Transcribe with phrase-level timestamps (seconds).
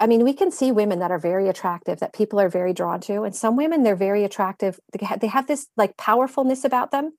[0.00, 3.00] I mean, we can see women that are very attractive that people are very drawn
[3.02, 4.80] to, and some women they're very attractive.
[4.98, 7.12] They have, they have this like powerfulness about them,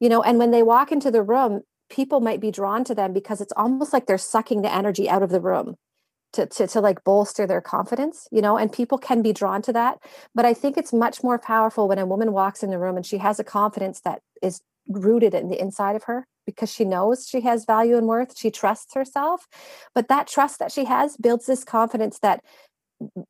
[0.00, 0.22] you know.
[0.22, 1.60] And when they walk into the room,
[1.90, 5.22] people might be drawn to them because it's almost like they're sucking the energy out
[5.22, 5.76] of the room
[6.32, 9.72] to, to, to like bolster their confidence, you know, and people can be drawn to
[9.72, 9.98] that.
[10.34, 13.06] But I think it's much more powerful when a woman walks in the room and
[13.06, 17.26] she has a confidence that is rooted in the inside of her because she knows
[17.28, 18.36] she has value and worth.
[18.36, 19.46] She trusts herself.
[19.94, 22.40] But that trust that she has builds this confidence that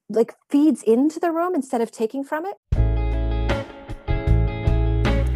[0.09, 2.57] like feeds into the room instead of taking from it.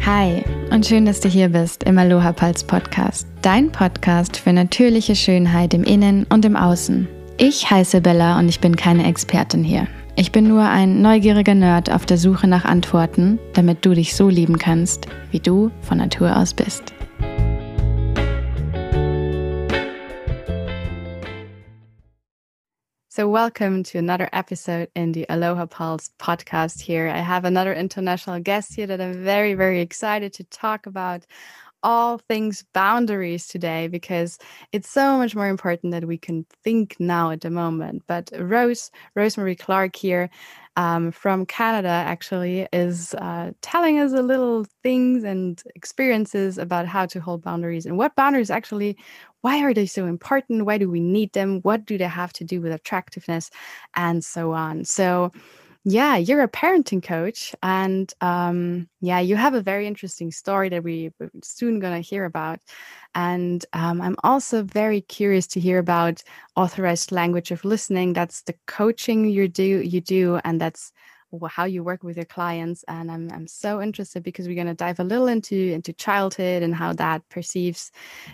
[0.05, 5.15] Hi und schön, dass du hier bist im Aloha Pulse Podcast, dein Podcast für natürliche
[5.15, 7.07] Schönheit im Innen und im Außen.
[7.37, 9.87] Ich heiße Bella und ich bin keine Expertin hier.
[10.15, 14.27] Ich bin nur ein neugieriger Nerd auf der Suche nach Antworten, damit du dich so
[14.27, 16.93] lieben kannst, wie du von Natur aus bist.
[23.11, 26.79] So, welcome to another episode in the Aloha Pulse podcast.
[26.79, 31.25] Here, I have another international guest here that I'm very, very excited to talk about
[31.81, 34.37] all things boundaries today because
[34.71, 38.03] it's so much more important that we can think now at the moment.
[38.05, 40.29] But Rose, Rosemary Clark here
[40.75, 47.05] um, from Canada actually is uh, telling us a little things and experiences about how
[47.07, 48.97] to hold boundaries and what boundaries actually,
[49.41, 50.65] why are they so important?
[50.65, 51.59] Why do we need them?
[51.61, 53.49] What do they have to do with attractiveness
[53.95, 54.85] and so on?
[54.85, 55.31] So,
[55.89, 60.83] yeah, you're a parenting coach, and um, yeah, you have a very interesting story that
[60.83, 62.59] we are soon gonna hear about.
[63.15, 66.21] And um, I'm also very curious to hear about
[66.55, 68.13] authorized language of listening.
[68.13, 70.91] That's the coaching you do, you do, and that's
[71.49, 74.73] how you work with your clients and I'm, I'm so interested because we're going to
[74.73, 77.91] dive a little into into childhood and how that perceives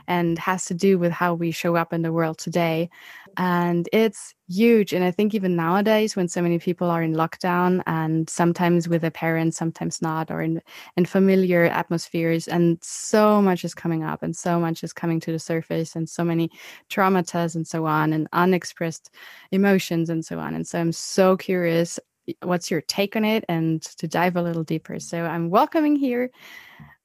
[0.08, 2.89] and has to do with how we show up in the world today
[3.38, 7.81] and it's huge and i think even nowadays when so many people are in lockdown
[7.88, 10.61] and sometimes with their parents sometimes not or in
[10.97, 15.32] in familiar atmospheres and so much is coming up and so much is coming to
[15.32, 16.49] the surface and so many
[16.89, 19.09] traumas and so on and unexpressed
[19.52, 21.99] emotions and so on and so i'm so curious
[22.42, 24.99] what's your take on it and to dive a little deeper.
[24.99, 26.32] So I'm welcoming here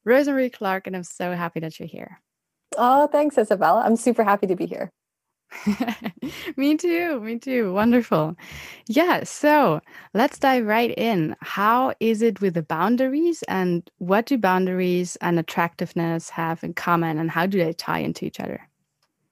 [0.04, 2.20] Rosemary Clark, and I'm so happy that you're here.
[2.78, 3.82] Oh, thanks, Isabella.
[3.84, 4.90] I'm super happy to be here.
[6.56, 7.20] me too.
[7.20, 7.72] Me too.
[7.72, 8.36] Wonderful.
[8.86, 9.24] Yeah.
[9.24, 9.80] So
[10.14, 11.36] let's dive right in.
[11.40, 17.18] How is it with the boundaries, and what do boundaries and attractiveness have in common,
[17.18, 18.68] and how do they tie into each other?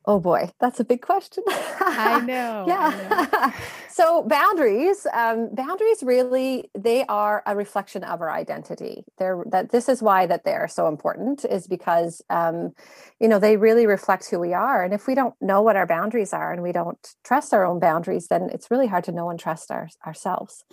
[0.07, 1.45] Oh boy, that's a big question.
[1.49, 2.65] I know.
[2.67, 2.93] yeah.
[2.95, 3.53] I know.
[3.99, 9.05] so boundaries, um, boundaries really they are a reflection of our identity.
[9.19, 12.75] They're that this is why that they are so important is because um,
[13.19, 14.85] you know they really reflect who we are.
[14.85, 17.81] And if we don't know what our boundaries are and we don't trust our own
[17.81, 20.65] boundaries, then it's really hard to know and trust our, ourselves.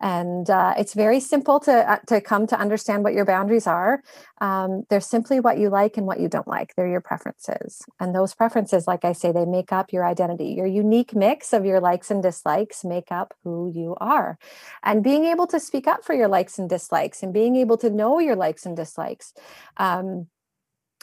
[0.00, 4.02] And uh, it's very simple to uh, to come to understand what your boundaries are.
[4.42, 6.74] Um, they're simply what you like and what you don't like.
[6.74, 10.54] They're your preferences, and those preferences like I say, they make up your identity.
[10.58, 14.38] Your unique mix of your likes and dislikes make up who you are.
[14.82, 17.90] And being able to speak up for your likes and dislikes and being able to
[17.90, 19.32] know your likes and dislikes.
[19.76, 20.28] Um,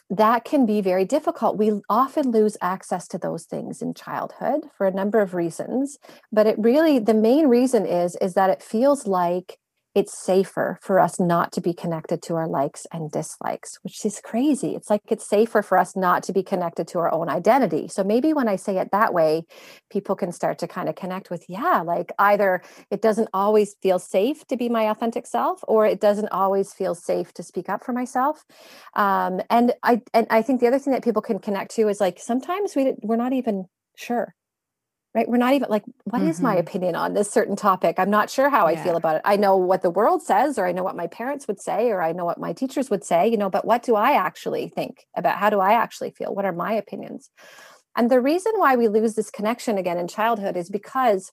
[0.10, 1.58] that can be very difficult.
[1.58, 5.98] We often lose access to those things in childhood for a number of reasons,
[6.32, 9.58] but it really the main reason is is that it feels like
[9.96, 14.20] it's safer for us not to be connected to our likes and dislikes, which is
[14.22, 14.76] crazy.
[14.76, 17.88] It's like it's safer for us not to be connected to our own identity.
[17.88, 19.46] So maybe when I say it that way,
[19.90, 22.62] people can start to kind of connect with, yeah, like either
[22.92, 26.94] it doesn't always feel safe to be my authentic self, or it doesn't always feel
[26.94, 28.44] safe to speak up for myself.
[28.96, 32.02] Um, and I and I think the other thing that people can connect to is
[32.02, 34.36] like sometimes we we're not even sure
[35.16, 36.30] right we're not even like what mm-hmm.
[36.30, 36.60] is my mm-hmm.
[36.60, 38.80] opinion on this certain topic i'm not sure how yeah.
[38.80, 41.08] i feel about it i know what the world says or i know what my
[41.08, 43.82] parents would say or i know what my teachers would say you know but what
[43.82, 47.32] do i actually think about how do i actually feel what are my opinions
[47.96, 51.32] and the reason why we lose this connection again in childhood is because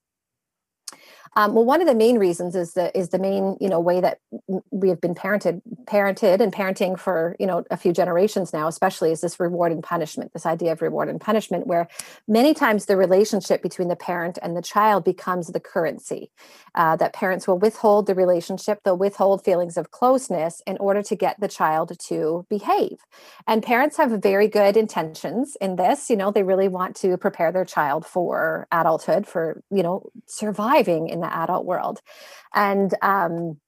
[1.35, 4.01] um, well, one of the main reasons is the is the main you know way
[4.01, 4.19] that
[4.71, 9.13] we have been parented parented and parenting for you know a few generations now, especially
[9.13, 10.33] is this reward and punishment.
[10.35, 11.89] This idea of reward and punishment, where
[12.29, 16.31] many times the relationship between the parent and the child becomes the currency.
[16.75, 21.15] Uh, that parents will withhold the relationship, they'll withhold feelings of closeness in order to
[21.15, 22.97] get the child to behave.
[23.47, 26.09] And parents have very good intentions in this.
[26.09, 31.09] You know, they really want to prepare their child for adulthood, for you know surviving
[31.09, 32.01] in the adult world.
[32.55, 33.59] And um,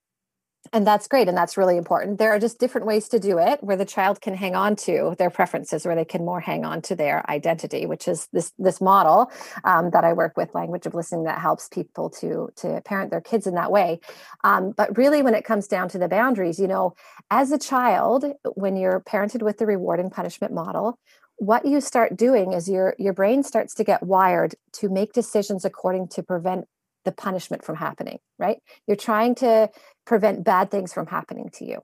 [0.72, 2.18] and that's great and that's really important.
[2.18, 5.14] There are just different ways to do it where the child can hang on to
[5.18, 8.80] their preferences where they can more hang on to their identity which is this this
[8.80, 9.30] model
[9.64, 13.20] um, that i work with language of listening that helps people to to parent their
[13.20, 14.00] kids in that way.
[14.42, 16.94] Um, but really when it comes down to the boundaries you know
[17.30, 18.24] as a child
[18.54, 20.98] when you're parented with the reward and punishment model
[21.36, 25.64] what you start doing is your your brain starts to get wired to make decisions
[25.64, 26.66] according to prevent
[27.04, 29.68] the punishment from happening right you're trying to
[30.04, 31.80] prevent bad things from happening to you.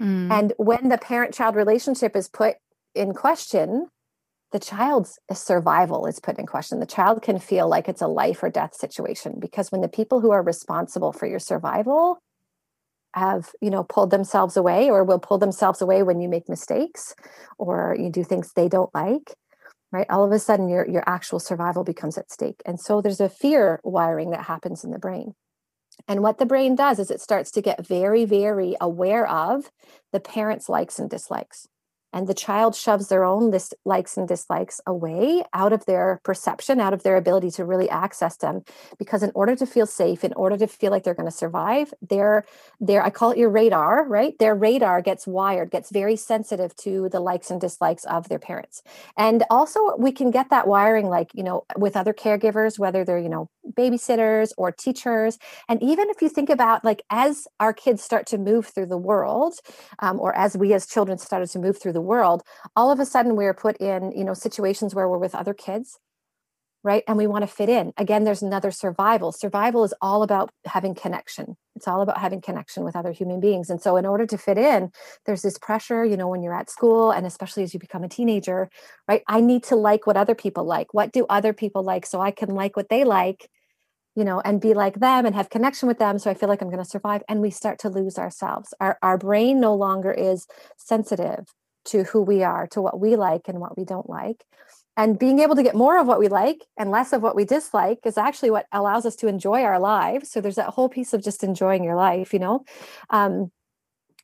[0.00, 0.30] Mm.
[0.30, 2.56] And when the parent child relationship is put
[2.94, 3.88] in question,
[4.52, 6.80] the child's survival is put in question.
[6.80, 10.20] The child can feel like it's a life or death situation because when the people
[10.20, 12.18] who are responsible for your survival
[13.14, 17.14] have, you know, pulled themselves away or will pull themselves away when you make mistakes
[17.58, 19.34] or you do things they don't like,
[19.96, 20.06] right?
[20.10, 22.62] All of a sudden your your actual survival becomes at stake.
[22.66, 25.34] And so there's a fear wiring that happens in the brain.
[26.06, 29.70] And what the brain does is it starts to get very, very aware of
[30.12, 31.66] the parent's likes and dislikes
[32.12, 36.80] and the child shoves their own list likes and dislikes away out of their perception
[36.80, 38.62] out of their ability to really access them
[38.98, 41.92] because in order to feel safe in order to feel like they're going to survive
[42.00, 42.44] their
[42.80, 44.38] their i call it your radar right?
[44.38, 48.82] Their radar gets wired gets very sensitive to the likes and dislikes of their parents.
[49.16, 53.18] And also we can get that wiring like you know with other caregivers whether they're
[53.18, 55.38] you know babysitters or teachers.
[55.68, 58.98] And even if you think about like as our kids start to move through the
[58.98, 59.54] world
[59.98, 62.42] um, or as we as children started to move through the world
[62.74, 65.98] all of a sudden we're put in you know situations where we're with other kids
[66.86, 67.02] right?
[67.08, 67.92] And we want to fit in.
[67.96, 69.32] Again there's another survival.
[69.32, 71.56] Survival is all about having connection.
[71.74, 73.68] It's all about having connection with other human beings.
[73.70, 74.92] And so in order to fit in
[75.26, 78.08] there's this pressure you know when you're at school and especially as you become a
[78.08, 78.70] teenager
[79.08, 79.22] right?
[79.26, 80.94] I need to like what other people like.
[80.94, 83.50] What do other people like so i can like what they like
[84.14, 86.62] you know and be like them and have connection with them so i feel like
[86.62, 87.22] i'm going to survive.
[87.28, 88.72] And we start to lose ourselves.
[88.80, 91.46] Our, our brain no longer is sensitive
[91.86, 94.44] to who we are, to what we like and what we don't like.
[94.98, 97.44] And being able to get more of what we like and less of what we
[97.44, 100.30] dislike is actually what allows us to enjoy our lives.
[100.30, 102.64] So there's that whole piece of just enjoying your life, you know.
[103.10, 103.50] Um,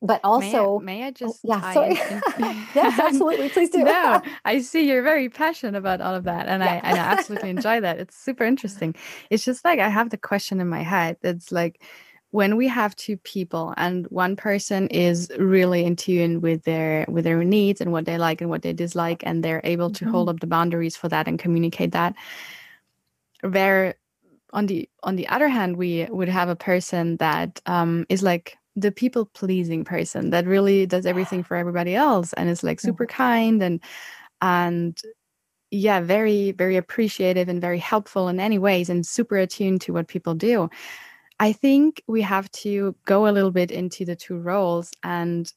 [0.03, 1.93] but also, may I, may I oh, just oh, yeah, sorry.
[2.75, 3.77] yes, absolutely, please do.
[3.83, 6.71] no, I see you're very passionate about all of that, and yeah.
[6.71, 7.99] I and I absolutely enjoy that.
[7.99, 8.95] It's super interesting.
[9.29, 11.17] It's just like I have the question in my head.
[11.23, 11.81] It's like
[12.33, 17.25] when we have two people and one person is really in tune with their with
[17.25, 20.15] their needs and what they like and what they dislike and they're able to mm-hmm.
[20.15, 22.15] hold up the boundaries for that and communicate that
[23.41, 23.93] where
[24.51, 28.57] on the on the other hand we would have a person that um, is like
[28.75, 33.05] the people pleasing person that really does everything for everybody else and is like super
[33.05, 33.15] mm-hmm.
[33.15, 33.79] kind and
[34.41, 34.99] and
[35.69, 40.07] yeah very very appreciative and very helpful in any ways and super attuned to what
[40.07, 40.67] people do
[41.43, 45.51] I think we have to go a little bit into the two roles and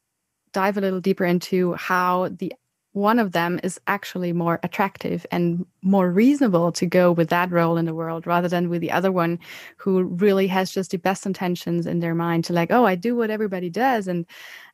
[0.52, 2.52] dive a little deeper into how the
[2.90, 7.76] one of them is actually more attractive and more reasonable to go with that role
[7.76, 9.38] in the world rather than with the other one
[9.76, 13.14] who really has just the best intentions in their mind to like oh i do
[13.14, 14.26] what everybody does and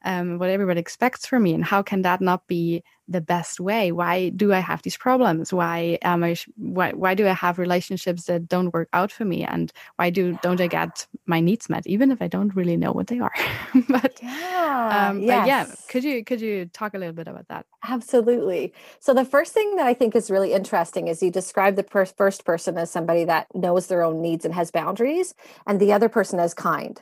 [0.05, 3.93] um, what everybody expects from me and how can that not be the best way?
[3.93, 5.53] Why do i have these problems?
[5.53, 9.45] Why am i why, why do i have relationships that don't work out for me?
[9.45, 12.93] And why do don't i get my needs met even if i don't really know
[12.93, 13.35] what they are?
[13.89, 15.09] But yeah.
[15.11, 15.41] um, yes.
[15.41, 17.67] but yeah could you could you talk a little bit about that?
[17.85, 18.73] Absolutely.
[19.01, 22.07] So the first thing that i think is really interesting is you describe the per-
[22.07, 25.35] first person as somebody that knows their own needs and has boundaries
[25.67, 27.01] and the other person as kind.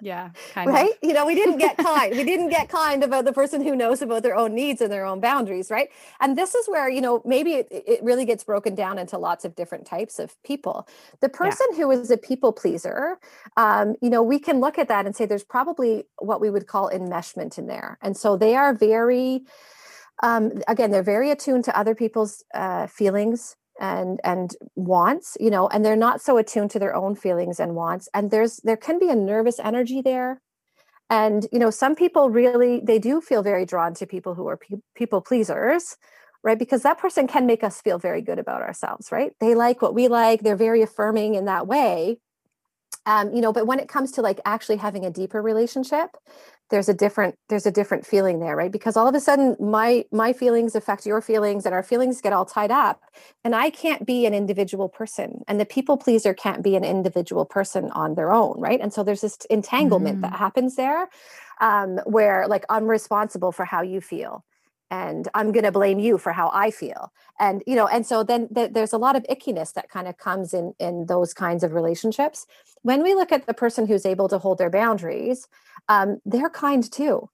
[0.00, 0.96] Yeah right of.
[1.02, 4.00] you know we didn't get kind we didn't get kind about the person who knows
[4.00, 5.88] about their own needs and their own boundaries right?
[6.20, 9.44] And this is where you know maybe it, it really gets broken down into lots
[9.44, 10.86] of different types of people.
[11.20, 11.78] The person yeah.
[11.78, 13.18] who is a people pleaser
[13.56, 16.66] um, you know we can look at that and say there's probably what we would
[16.66, 17.98] call enmeshment in there.
[18.00, 19.42] And so they are very
[20.22, 25.68] um, again they're very attuned to other people's uh, feelings and and wants you know
[25.68, 28.98] and they're not so attuned to their own feelings and wants and there's there can
[28.98, 30.40] be a nervous energy there.
[31.10, 34.56] And you know some people really they do feel very drawn to people who are
[34.56, 35.96] pe- people pleasers
[36.44, 36.58] right?
[36.58, 39.32] Because that person can make us feel very good about ourselves right?
[39.40, 42.18] They like what we like they're very affirming in that way.
[43.06, 46.10] Um, you know but when it comes to like actually having a deeper relationship
[46.70, 48.72] there's a different there's a different feeling there right?
[48.72, 52.32] Because all of a sudden my my feelings affect your feelings and our feelings get
[52.32, 53.02] all tied up.
[53.44, 57.44] And i can't be an individual person and the people pleaser can't be an individual
[57.44, 58.80] person on their own right?
[58.80, 60.22] And so there's this entanglement mm.
[60.22, 61.08] that happens there
[61.60, 64.44] um, where like i'm responsible for how you feel
[64.90, 67.12] and i'm going to blame you for how i feel.
[67.40, 70.18] And you know and so then th- there's a lot of ickiness that kind of
[70.18, 72.46] comes in in those kinds of relationships.
[72.82, 75.48] When we look at the person who's able to hold their boundaries
[75.88, 77.28] um, they're kind too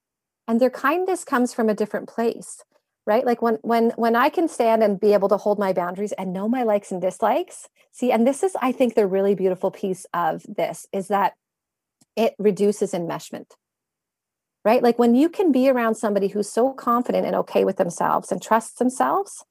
[0.47, 2.63] and their kindness comes from a different place
[3.07, 6.13] right like when when when i can stand and be able to hold my boundaries
[6.13, 9.71] and know my likes and dislikes see and this is i think the really beautiful
[9.71, 11.35] piece of this is that
[12.17, 13.47] it reduces enmeshment
[14.65, 14.83] right?
[14.83, 18.41] Like when you can be around somebody who's so confident and okay with themselves and
[18.41, 19.45] trusts themselves,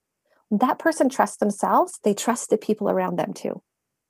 [0.49, 3.61] that person trusts themselves, they trust the people around them too.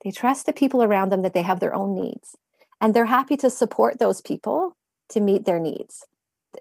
[0.03, 2.35] They trust the people around them that they have their own needs.
[2.81, 4.75] And they're happy to support those people
[5.09, 6.05] to meet their needs.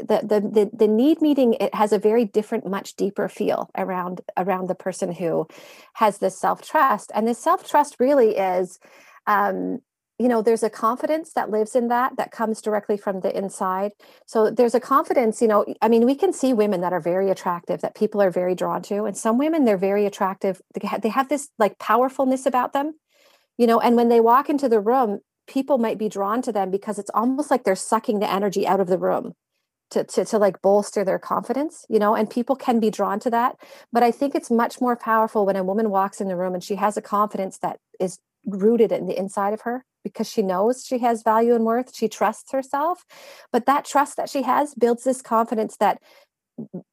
[0.01, 4.23] The, the, the, the need meeting it has a very different much deeper feel around
[4.39, 5.47] around the person who
[5.95, 7.13] has this self-trust.
[7.15, 8.79] And this self-trust really is
[9.27, 9.81] um,
[10.19, 13.93] you know there's a confidence that lives in that that comes directly from the inside.
[14.27, 17.29] So there's a confidence you know i mean we can see women that are very
[17.29, 20.63] attractive that people are very drawn to and some women they're very attractive.
[21.03, 22.95] They have this like powerfulness about them
[23.59, 25.21] you know and when they walk into the room
[25.53, 28.81] people might be drawn to them because it's almost like they're sucking the energy out
[28.81, 29.35] of the room
[29.91, 33.31] to, to, to like bolster their confidence you know and people can be drawn to
[33.31, 33.57] that
[33.93, 36.65] but i think it's much more powerful when a woman walks in the room and
[36.65, 40.85] she has a confidence that is rooted in the inside of her because she knows
[40.85, 41.95] she has value and worth.
[41.95, 43.05] She trusts herself.
[43.53, 46.01] But that trust that she has builds this confidence that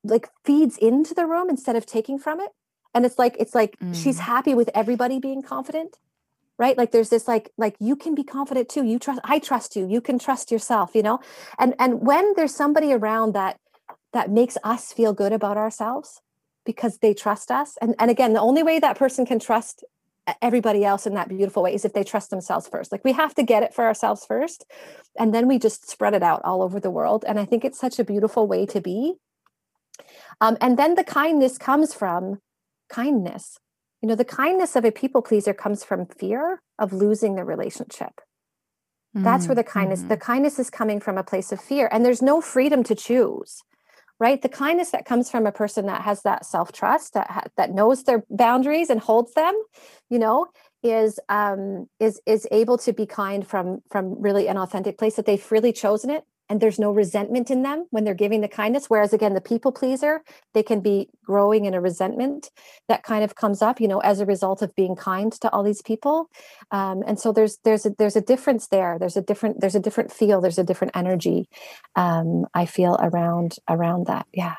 [0.03, 2.51] like feeds into the room instead of taking from it.
[2.93, 3.95] And it's like it's like mm.
[3.95, 5.97] she's happy with everybody being confident.
[6.59, 6.77] Right?
[6.77, 8.83] Like there's this like like you can be confident too.
[8.83, 9.87] You trust I trust you.
[9.87, 11.19] You can trust yourself, you know?
[11.57, 13.57] And and when there's somebody around that
[14.13, 16.21] that makes us feel good about ourselves
[16.65, 17.77] because they trust us.
[17.81, 19.83] And and again, the only way that person can trust
[20.41, 22.91] everybody else in that beautiful way is if they trust themselves first.
[22.91, 24.65] Like we have to get it for ourselves first,
[25.17, 27.23] and then we just spread it out all over the world.
[27.27, 29.15] And I think it's such a beautiful way to be.
[30.41, 32.39] Um, and then the kindness comes from
[32.89, 33.59] kindness.
[34.01, 38.21] You know, the kindness of a people pleaser comes from fear of losing the relationship.
[39.13, 40.09] That's where the kindness, mm-hmm.
[40.09, 41.89] the kindness is coming from a place of fear.
[41.91, 43.63] And there's no freedom to choose
[44.19, 47.71] right the kindness that comes from a person that has that self-trust that ha- that
[47.71, 49.53] knows their boundaries and holds them
[50.09, 50.47] you know
[50.83, 55.25] is um is is able to be kind from from really an authentic place that
[55.25, 58.89] they've freely chosen it and there's no resentment in them when they're giving the kindness.
[58.89, 60.21] Whereas again the people pleaser
[60.53, 62.49] they can be growing in a resentment
[62.87, 65.63] that kind of comes up you know as a result of being kind to all
[65.63, 66.29] these people.
[66.71, 68.97] Um, and so there's there's a there's a difference there.
[68.99, 70.41] There's a different there's a different feel.
[70.41, 71.47] There's a different energy
[71.95, 74.25] um, i feel around around that.
[74.33, 74.55] Yeah.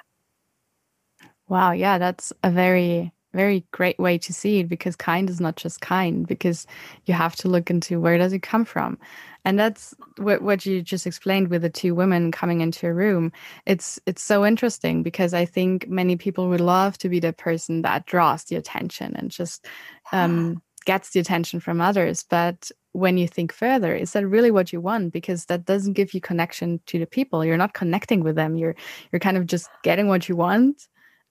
[1.48, 1.72] Wow.
[1.72, 1.98] Yeah.
[1.98, 6.26] That's a very very great way to see it because kind is not just kind
[6.26, 6.66] because
[7.06, 8.98] you have to look into where does it come from.
[9.44, 13.32] And that's what, what you just explained with the two women coming into a room.
[13.66, 17.82] It's it's so interesting because i think many people would love to be the person
[17.82, 19.66] that draws the attention and just
[20.12, 22.24] um, gets the attention from others.
[22.28, 25.12] But when you think further is that really what you want?
[25.12, 27.44] Because that doesn't give you connection to the people.
[27.44, 28.56] You're not connecting with them.
[28.56, 28.74] You're
[29.12, 30.88] you're kind of just getting what you want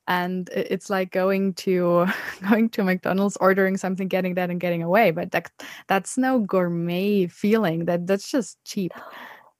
[0.09, 2.07] and it's like going to
[2.49, 5.11] going to McDonald's, ordering something, getting that, and getting away.
[5.11, 5.51] But that
[5.87, 7.85] that's no gourmet feeling.
[7.85, 8.91] That that's just cheap.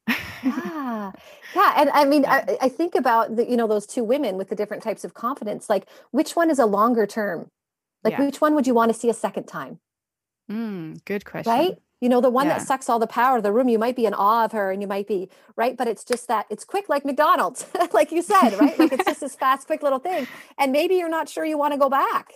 [0.43, 1.11] yeah
[1.53, 4.49] yeah and i mean I, I, think about the, you know those two women with
[4.49, 7.49] the different types of confidence like which one is a longer term
[8.03, 8.25] like yeah.
[8.25, 9.79] which one would you want to see a second time
[10.49, 12.57] mm, good question right you know the one yeah.
[12.57, 14.71] that sucks all the power of the room you might be in awe of her
[14.71, 15.75] and you might be right?
[15.75, 18.77] But it's just that it's quick like mcdonald's like you said right?
[18.77, 20.27] Like it's just this fast quick little thing.
[20.57, 22.33] And maybe you're not sure you want to go back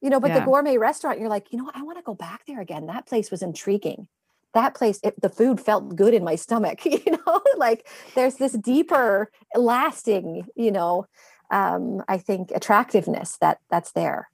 [0.00, 0.40] you know but yeah.
[0.40, 2.86] the gourmet restaurant you're like you know i want to go back there again.
[2.86, 4.08] That place was intriguing.
[4.52, 7.40] That place it, the food felt good in my stomach you know?
[7.56, 11.06] Like there's this deeper lasting you know
[11.50, 14.28] um, i think attractiveness that that's there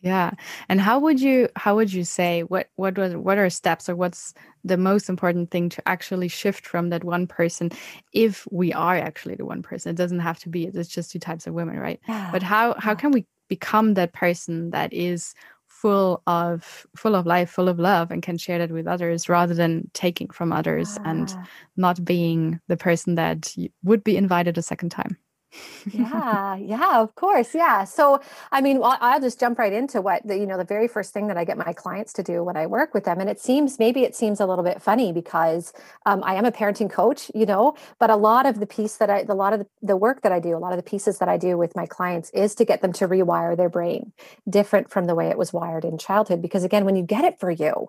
[0.00, 0.30] yeah.
[0.68, 3.96] And how would you how would you say what what was what are steps or
[3.96, 4.32] what's
[4.64, 7.70] the most important thing to actually shift from that one person
[8.12, 9.90] if we are actually the one person?
[9.90, 12.00] It doesn't have to be it's just two types of women, right?
[12.08, 12.30] Yeah.
[12.32, 15.34] But how how can we become that person that is
[15.66, 19.54] full of full of life, full of love and can share that with others rather
[19.54, 21.36] than taking from others and
[21.76, 25.16] not being the person that would be invited a second time?
[25.92, 27.84] Yeah yeah of course yeah.
[27.84, 28.20] So
[28.52, 31.12] i mean I'll, I'll, just jump right into what the you know the very first
[31.12, 33.40] thing that i get my clients to do when i work with them and it
[33.40, 35.72] seems maybe it seems a little bit funny because
[36.06, 39.10] um, i am a parenting coach you know but a lot of the piece that
[39.10, 41.18] i a lot of the, the work that i do a lot of the pieces
[41.18, 44.12] that i do with my clients is to get them to rewire their brain
[44.48, 47.38] different from the way it was wired in childhood because again when you get it
[47.38, 47.88] for you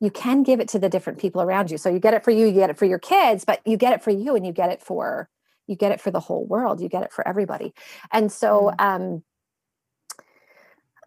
[0.00, 1.78] you can give it to the different people around you.
[1.78, 3.92] So you get it for you you get it for your kids but you get
[3.92, 5.28] it for you and you get it for
[5.66, 7.72] you get it for the whole world you get it for everybody
[8.12, 8.84] and so mm.
[8.84, 9.22] um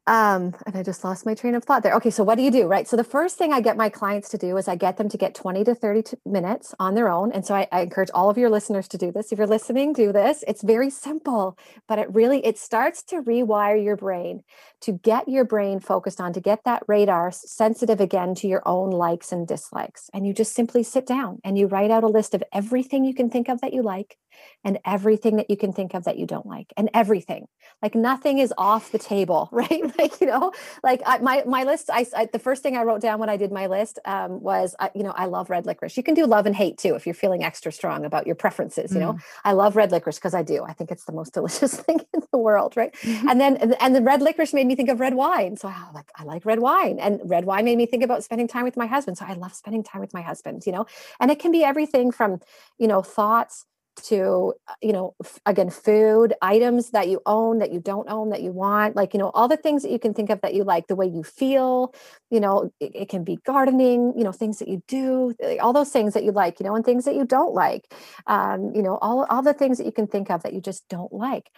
[0.07, 1.95] um, and I just lost my train of thought there.
[1.95, 2.88] Okay, so what do you do, right?
[2.88, 5.17] So the first thing I get my clients to do is I get them to
[5.17, 7.31] get 20 to 30 minutes on their own.
[7.31, 9.31] And so I, I, encourage all of your listeners to do this.
[9.31, 10.43] If you're listening, do this.
[10.47, 11.57] It's very simple,
[11.88, 14.43] but it really it starts to rewire your brain
[14.81, 18.91] to get your brain focused on to get that radar sensitive again to your own
[18.91, 20.12] likes and dislikes.
[20.13, 23.15] And you just simply sit down and you write out a list of everything you
[23.15, 24.17] can think of that you like
[24.63, 27.47] and everything that you can think of that you don't like and everything.
[27.81, 29.83] Like nothing is off the table right?
[29.97, 30.51] Like you know
[30.83, 33.37] like I, my my list I, I, the first thing i wrote down when i
[33.37, 35.97] did my list um, was I, you know i love red licorice.
[35.97, 38.91] You can do love and hate too if you're feeling extra strong about your preferences
[38.91, 39.01] you mm.
[39.01, 40.63] know i love red licorice because i do.
[40.63, 42.93] I think it's the most delicious thing in the world right?
[42.93, 43.29] Mm-hmm.
[43.29, 45.57] and then and the red licorice made me think of red wine.
[45.57, 48.47] So i like i like red wine and red wine made me think about spending
[48.47, 49.17] time with my husband.
[49.17, 50.85] So i love spending time with my husband you know?
[51.19, 52.39] And it can be everything from
[52.77, 53.65] you know thoughts
[53.95, 58.29] to uh, you know f- again food items that you own that you don't own
[58.29, 60.53] that you want like you know all the things that you can think of that
[60.53, 61.93] you like the way you feel
[62.29, 65.91] you know it, it can be gardening you know things that you do all those
[65.91, 67.93] things that you like you know and things that you don't like
[68.27, 70.87] um, you know all all the things that you can think of that you just
[70.89, 71.49] don't like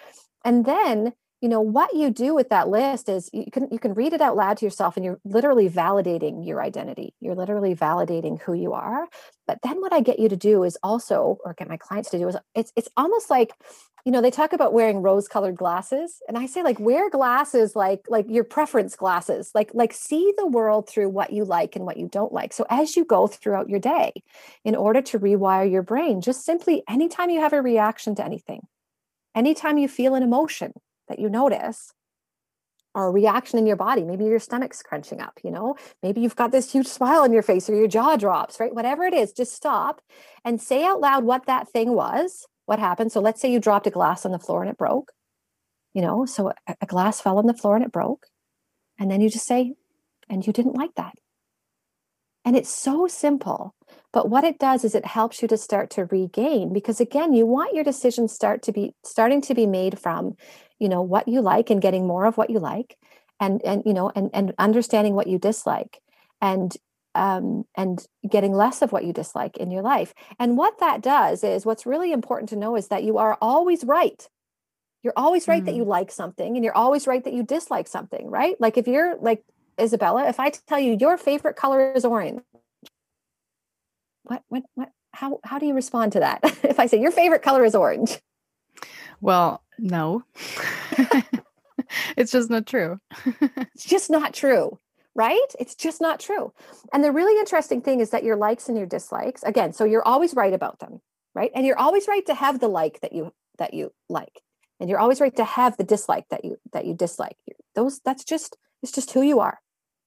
[0.46, 3.94] and then you know what you do with that list is you can you can
[3.94, 7.14] read it out loud to yourself and you're literally validating your identity.
[7.20, 9.08] You're literally validating who you are.
[9.46, 12.18] But then what i get you to do is also or get my clients to
[12.18, 13.54] do is it's it's almost like
[14.04, 17.76] you know they talk about wearing rose colored glasses and i say like wear glasses
[17.76, 19.52] like like your preference glasses.
[19.54, 22.52] Like like see the world through what you like and what you don't like.
[22.52, 24.12] So as you go throughout your day
[24.64, 28.62] in order to rewire your brain just simply anytime you have a reaction to anything
[29.36, 30.74] anytime you feel an emotion
[31.08, 31.94] that you notice
[32.98, 34.04] or a reaction in your body.
[34.04, 37.44] Maybe your stomach's crunching up, you know, maybe you've got this huge smile on your
[37.44, 38.74] face or your jaw drops, right?
[38.74, 40.02] Whatever it is, just stop
[40.44, 43.12] and say out loud what that thing was, what happened.
[43.12, 45.12] So let's say you dropped a glass on the floor and it broke,
[45.94, 48.26] you know, so a, a glass fell on the floor and it broke.
[49.00, 49.76] And then you just say,
[50.28, 51.14] and you didn't like that.
[52.44, 53.76] And it's so simple.
[54.14, 57.46] But what it does is it helps you to start to regain because again, you
[57.46, 60.36] want your decisions start to be starting to be made from
[60.80, 62.98] you know what you like and getting more of what you like
[63.40, 66.02] and and you know and and understanding what you dislike
[66.42, 66.76] and
[67.18, 70.14] um, and getting less of what you dislike in your life.
[70.40, 73.84] And what that does is what's really important to know is that you are always
[73.84, 74.30] right.
[75.04, 75.66] You're always right mm.
[75.66, 78.56] that you like something and you're always right that you dislike something, right?
[78.60, 79.44] Like if you're like
[79.82, 82.42] Isabella, if I tell you your favorite color is orange,
[84.24, 86.40] what what what how how do you respond to that?
[86.64, 88.20] if I say your favorite color is orange?
[89.22, 90.24] Well, no.
[92.18, 93.00] it's just not true.
[93.76, 94.80] it's just not true,
[95.16, 95.40] right?
[95.60, 96.54] It's just not true.
[96.94, 100.08] And the really interesting thing is that your likes and your dislikes, again, so you're
[100.08, 101.02] always right about them,
[101.34, 101.52] right?
[101.56, 104.42] And you're always right to have the like that you that you like.
[104.80, 107.38] And you're always right to have the dislike that you that you dislike.
[107.76, 109.60] Those that's just it's just who you are.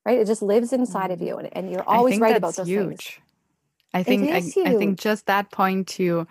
[0.07, 0.19] Right?
[0.19, 1.27] It just lives inside of mm.
[1.27, 2.89] you and, and you're always right about those huge.
[2.89, 3.19] things.
[3.93, 6.27] I think I, I think just that point to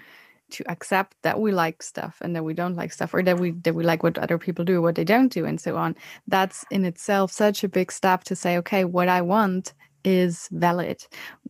[0.51, 3.51] to accept that we like stuff and that we don't like stuff or that we
[3.51, 5.95] that we like what other people do what they don't do and so on
[6.27, 11.05] that's in itself such a big step to say okay what i want is valid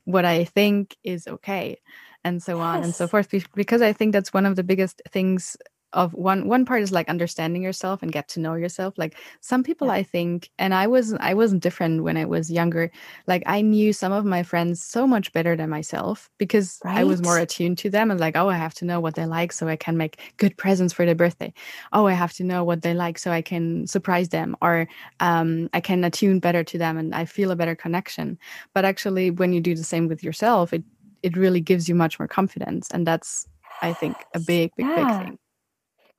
[0.06, 1.80] what i think is okay
[2.24, 2.64] and so yes.
[2.64, 5.56] on and so forth because i think that's one of the biggest things
[5.94, 9.64] of one one part is like understanding yourself and get to know yourself like some
[9.64, 9.94] people yeah.
[9.94, 12.92] i think and i was i wasn't different when i was younger
[13.26, 16.98] like i knew some of my friends so much better than myself because right?
[16.98, 19.26] i was more attuned to them and like oh i have to know what they
[19.26, 21.52] like so i can make good presents for their birthday
[21.94, 24.88] oh i have to know what they like so i can surprise them or
[25.20, 28.38] um, i can attune better to them and i feel a better connection
[28.76, 30.84] but actually when you do the same with yourself it
[31.24, 33.48] it really gives you much more confidence and that's
[33.82, 34.96] i think a big big yeah.
[34.96, 35.40] big thing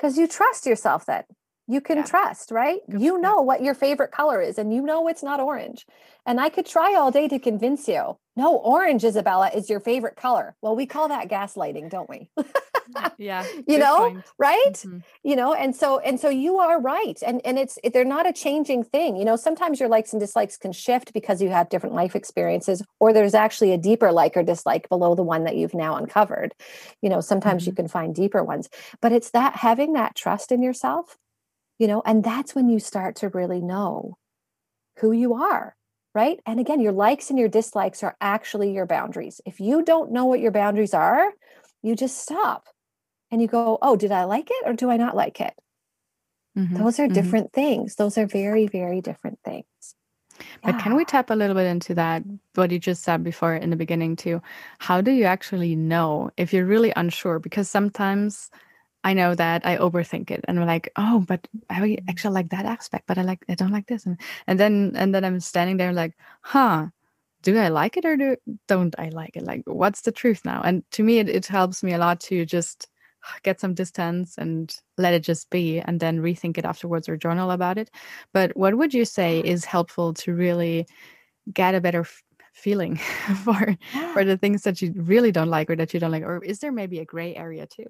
[0.01, 1.25] because you trust yourself then
[1.71, 2.05] you can yeah.
[2.05, 2.81] trust right?
[2.91, 5.87] Good you know what your favorite color is and you know it's not orange.
[6.27, 10.17] And i could try all day to convince you no orange isabella is your favorite
[10.17, 10.57] color.
[10.63, 12.31] Well we call that gaslighting don't we?
[13.19, 14.11] Yeah you know?
[14.11, 14.25] point.
[14.39, 14.73] right?
[14.73, 14.99] Mm-hmm.
[15.23, 15.55] you know?
[15.55, 17.19] And so and so you are right.
[17.25, 19.17] And and it's they're not a changing thing.
[19.17, 22.83] You know sometimes your likes and dislikes can shift because you have different life experiences
[22.99, 26.55] or there's actually a deeper like or dislike below the one that you've now uncovered.
[27.03, 27.71] You know sometimes mm-hmm.
[27.71, 28.69] you can find deeper ones.
[29.01, 31.17] But it's that having that trust in yourself
[31.81, 34.17] you know and that's when you start to really know
[35.01, 35.75] who you are
[36.15, 40.13] right and again your likes and your dislikes are actually your boundaries if you don't
[40.13, 41.33] know what your boundaries are
[41.83, 42.69] you just stop
[43.31, 45.55] and you go, oh, did I like it or do I not like it?
[46.59, 47.15] Mm-hmm, Those are mm-hmm.
[47.15, 47.95] different things.
[47.95, 49.65] Those are very, very different things.
[50.63, 50.81] But yeah.
[50.81, 52.23] can we tap a little bit into that,
[52.55, 54.41] what you just said before in the beginning, too?
[54.79, 57.39] How do you actually know if you're really unsure?
[57.39, 58.51] Because sometimes
[59.03, 62.05] I know that I overthink it and I'm like, oh, but I mm.
[62.09, 64.07] actually like that aspect, but I like I don't like this.
[64.07, 66.89] And and then and then I'm standing there like, huh,
[67.43, 68.37] do I like it or do
[68.69, 69.45] don't I like it?
[69.45, 70.61] Like what's the truth now?
[70.63, 72.89] And to me it, it helps me a lot to just
[73.43, 77.51] get some distance and let it just be and then rethink it afterwards or journal
[77.51, 77.91] about it.
[78.33, 80.87] But what would you say is helpful to really
[81.53, 82.07] get a better
[82.53, 82.97] feeling
[83.45, 83.77] for
[84.13, 86.59] for the things that you really don't like or that you don't like or is
[86.59, 87.87] there maybe a gray area too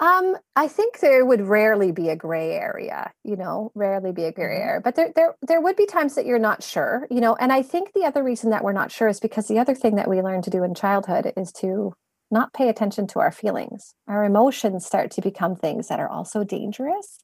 [0.00, 4.32] um, I think there would rarely be a gray area, you know, rarely be a
[4.32, 4.68] gray mm-hmm.
[4.68, 4.80] area.
[4.82, 7.62] But there there there would be times that you're not sure, you know, and I
[7.62, 10.20] think the other reason that we're not sure is because the other thing that we
[10.20, 11.94] learn to do in childhood is to
[12.30, 13.94] not pay attention to our feelings.
[14.08, 17.20] Our emotions start to become things that are also dangerous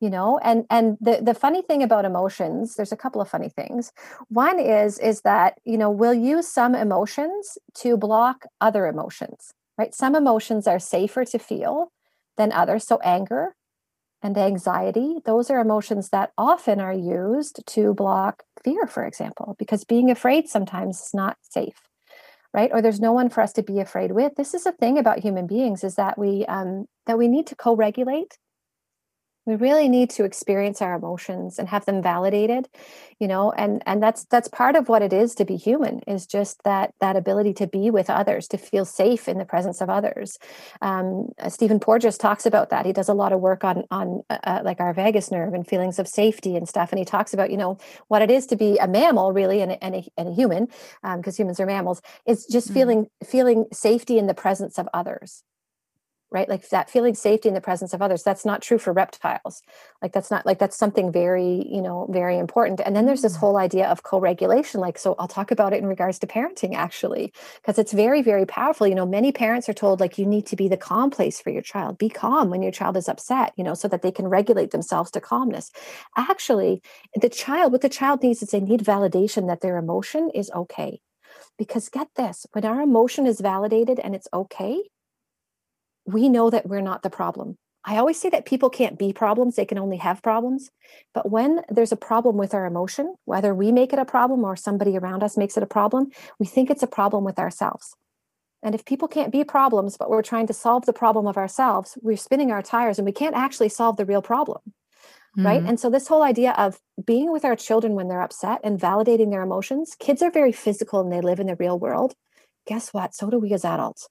[0.00, 3.48] you know and and the the funny thing about emotions there's a couple of funny
[3.48, 3.92] things
[4.28, 9.94] one is is that you know we'll use some emotions to block other emotions right
[9.94, 11.90] some emotions are safer to feel
[12.38, 12.84] than others.
[12.84, 13.54] So anger
[14.22, 19.84] and anxiety those are emotions that often are used to block fear for example because
[19.84, 21.88] being afraid sometimes is not safe
[22.54, 22.70] right?
[22.72, 24.34] Or there's no one for us to be afraid with.
[24.36, 27.56] This is a thing about human beings is that we um, that we need to
[27.56, 28.38] co-regulate
[29.48, 32.68] we really need to experience our emotions and have them validated
[33.18, 36.26] you know and and that's that's part of what it is to be human is
[36.26, 39.88] just that that ability to be with others to feel safe in the presence of
[39.88, 40.38] others.
[40.82, 42.86] Um, uh, stephen porges talks about that.
[42.86, 45.66] He does a lot of work on on uh, uh, like our vagus nerve and
[45.66, 48.56] feelings of safety and stuff and he talks about you know what it is to
[48.56, 50.66] be a mammal really and a, and a, and a human
[51.16, 52.74] because um, humans are mammals is just mm-hmm.
[52.74, 55.42] feeling feeling safety in the presence of others
[56.30, 56.48] right?
[56.48, 59.62] Like that feeling safety in the presence of others that's not true for reptiles
[60.02, 62.80] like that's not like that's something very you know very important.
[62.84, 63.40] And then there's this mm.
[63.40, 67.32] whole idea of co-regulation like so i'll talk about it in regards to parenting actually
[67.60, 68.86] because it's very very powerful.
[68.86, 71.50] You know many parents are told like you need to be the calm place for
[71.50, 71.98] your child.
[71.98, 75.10] Be calm when your child is upset you know so that they can regulate themselves
[75.12, 75.70] to calmness.
[76.16, 76.82] Actually
[77.20, 81.00] the child what the child needs is they need validation that their emotion is okay.
[81.56, 84.82] Because get this when our emotion is validated and it's okay
[86.08, 87.56] we know that we're not the problem.
[87.84, 90.70] I always say that people can't be problems, they can only have problems.
[91.14, 94.56] But when there's a problem with our emotion, whether we make it a problem or
[94.56, 97.94] somebody around us makes it a problem, we think it's a problem with ourselves.
[98.62, 101.96] And if people can't be problems, but we're trying to solve the problem of ourselves,
[102.02, 104.60] we're spinning our tires and we can't actually solve the real problem.
[105.36, 105.46] Mm-hmm.
[105.46, 105.62] Right.
[105.62, 109.30] And so, this whole idea of being with our children when they're upset and validating
[109.30, 112.14] their emotions, kids are very physical and they live in the real world.
[112.66, 113.14] Guess what?
[113.14, 114.08] So do we as adults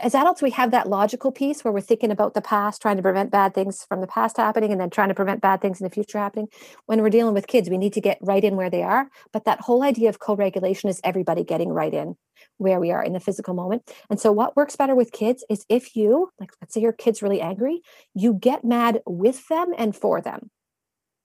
[0.00, 3.02] as adults we have that logical piece where we're thinking about the past trying to
[3.02, 5.84] prevent bad things from the past happening and then trying to prevent bad things in
[5.84, 6.48] the future happening.
[6.86, 9.08] When we're dealing with kids we need to get right in where they are.
[9.32, 12.16] But that whole idea of co-regulation is everybody getting right in
[12.58, 13.90] where we are in the physical moment.
[14.08, 17.22] And so what works better with kids is if you like let's say your kid's
[17.22, 17.82] really angry
[18.14, 20.50] you get mad with them and for them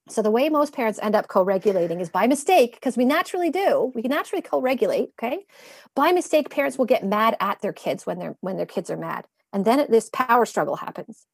[0.08, 3.92] so the way most parents end up co-regulating is by mistake, because we naturally do.
[3.96, 5.10] We can naturally co-regulate.
[5.18, 5.46] Okay,
[5.96, 8.98] by mistake, parents will get mad at their kids when they're when their kids are
[8.98, 11.26] mad, and then this power struggle happens.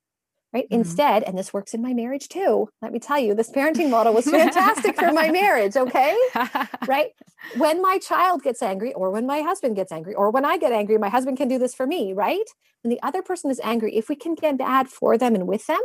[0.53, 0.65] Right.
[0.65, 0.81] Mm-hmm.
[0.81, 2.67] Instead, and this works in my marriage too.
[2.81, 5.77] Let me tell you, this parenting model was fantastic for my marriage.
[5.77, 6.17] Okay.
[6.87, 7.11] right.
[7.55, 10.73] When my child gets angry, or when my husband gets angry, or when I get
[10.73, 12.11] angry, my husband can do this for me.
[12.11, 12.49] Right.
[12.83, 15.67] When the other person is angry, if we can get mad for them and with
[15.67, 15.81] them,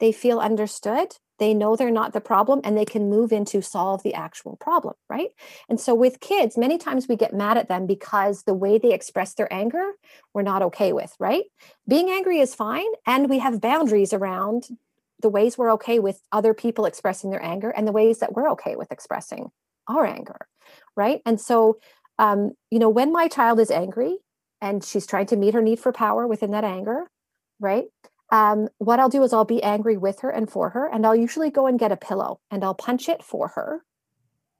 [0.00, 4.02] they feel understood they know they're not the problem and they can move into solve
[4.02, 5.30] the actual problem right?
[5.68, 8.92] And so with kids many times we get mad at them because the way they
[8.92, 9.92] express their anger
[10.34, 11.44] we're not okay with right?
[11.86, 14.68] Being angry is fine and we have boundaries around
[15.20, 18.50] the ways we're okay with other people expressing their anger and the ways that we're
[18.50, 19.50] okay with expressing
[19.88, 20.46] our anger
[20.96, 21.22] right?
[21.24, 21.78] And so
[22.18, 24.18] um, you know when my child is angry
[24.60, 27.10] and she's trying to meet her need for power within that anger
[27.60, 27.86] right
[28.30, 31.16] um, what I'll do is I'll be angry with her and for her, and I'll
[31.16, 33.84] usually go and get a pillow and I'll punch it for her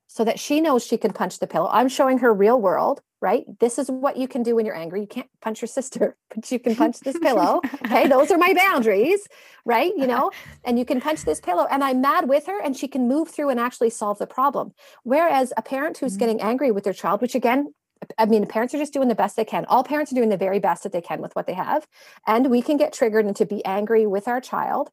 [0.09, 1.68] so that she knows she can punch the pillow.
[1.70, 3.44] I'm showing her real world, right?
[3.61, 5.02] This is what you can do when you're angry.
[5.02, 7.61] You can't punch your sister, but you can punch this pillow.
[7.85, 9.28] Okay, those are my boundaries,
[9.66, 9.92] right?
[9.96, 10.31] You know,
[10.64, 13.28] and you can punch this pillow, and I'm mad with her, and she can move
[13.28, 14.72] through and actually solve the problem.
[15.02, 16.20] Whereas a parent who's mm-hmm.
[16.20, 17.74] getting angry with their child, which again,
[18.18, 19.64] I mean, parents are just doing the best they can.
[19.66, 21.87] All parents are doing the very best that they can with what they have,
[22.26, 24.90] and we can get triggered into be angry with our child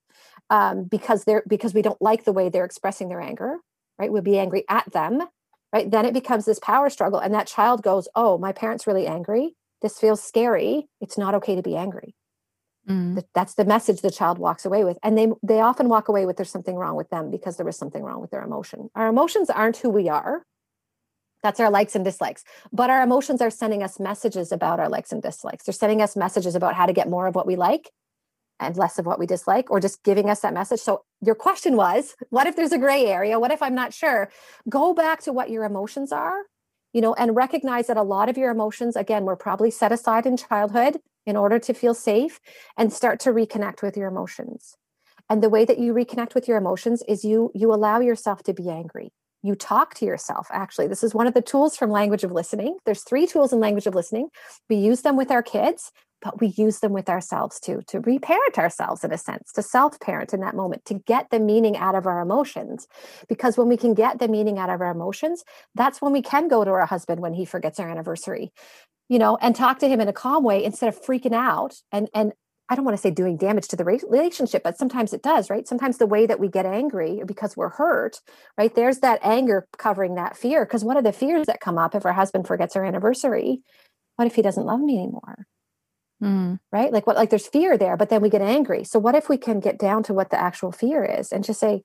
[0.50, 3.58] um, because they're because we don't like the way they're expressing their anger.
[3.98, 4.12] Right?
[4.12, 5.24] We'll be angry at them.
[5.74, 5.90] Right?
[5.90, 9.56] Then it becomes this power struggle, and that child goes, "Oh, my parent's really angry.
[9.82, 10.88] This feels scary.
[11.02, 12.16] It's not okay to be angry."
[12.88, 13.24] Mm.
[13.34, 16.38] That's the message the child walks away with, and they they often walk away with
[16.38, 18.90] there's something wrong with them because there was something wrong with their emotion.
[18.96, 20.46] Our emotions aren't who we are
[21.46, 22.44] that's our likes and dislikes.
[22.74, 25.66] But our emotions are sending us messages about our likes and dislikes.
[25.66, 27.92] They're sending us messages about how to get more of what we like
[28.60, 30.80] and less of what we dislike or just giving us that message.
[30.80, 33.40] So your question was what if there's a gray area?
[33.40, 34.32] What if i'm not sure?
[34.68, 36.44] Go back to what your emotions are
[36.96, 40.26] you know and recognize that a lot of your emotions again were probably set aside
[40.26, 42.40] in childhood in order to feel safe
[42.78, 44.78] and start to reconnect with your emotions.
[45.30, 48.54] And the way that you reconnect with your emotions is you you allow yourself to
[48.54, 49.12] be angry
[49.46, 50.88] you talk to yourself actually.
[50.88, 52.78] This is one of the tools from language of listening.
[52.86, 54.30] There's three tools in language of listening.
[54.70, 58.58] We use them with our kids but we use them with ourselves too to reparent
[58.58, 61.94] ourselves in a sense to self parent in that moment to get the meaning out
[61.94, 62.88] of our emotions.
[63.30, 65.44] Because when we can get the meaning out of our emotions
[65.76, 68.52] that's when we can go to our husband when he forgets our anniversary
[69.10, 72.10] you know and talk to him in a calm way instead of freaking out and
[72.14, 72.34] and
[72.68, 75.68] I don't want to say doing damage to the relationship, but sometimes it does, right?
[75.68, 78.22] Sometimes the way that we get angry because we're hurt,
[78.58, 78.74] right?
[78.74, 80.66] There's that anger covering that fear.
[80.66, 83.62] Because what are the fears that come up if our husband forgets our anniversary?
[84.16, 85.46] What if he doesn't love me anymore?
[86.24, 86.60] Mm.
[86.72, 86.92] Right?
[86.92, 88.84] Like what, like there's fear there, but then we get angry.
[88.84, 91.60] So what if we can get down to what the actual fear is and just
[91.60, 91.84] say,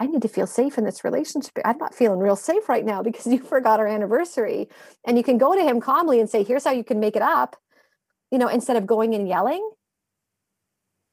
[0.00, 1.52] I need to feel safe in this relationship.
[1.64, 4.68] I'm not feeling real safe right now because you forgot our anniversary.
[5.06, 7.22] And you can go to him calmly and say, here's how you can make it
[7.22, 7.54] up,
[8.32, 9.68] you know, instead of going and yelling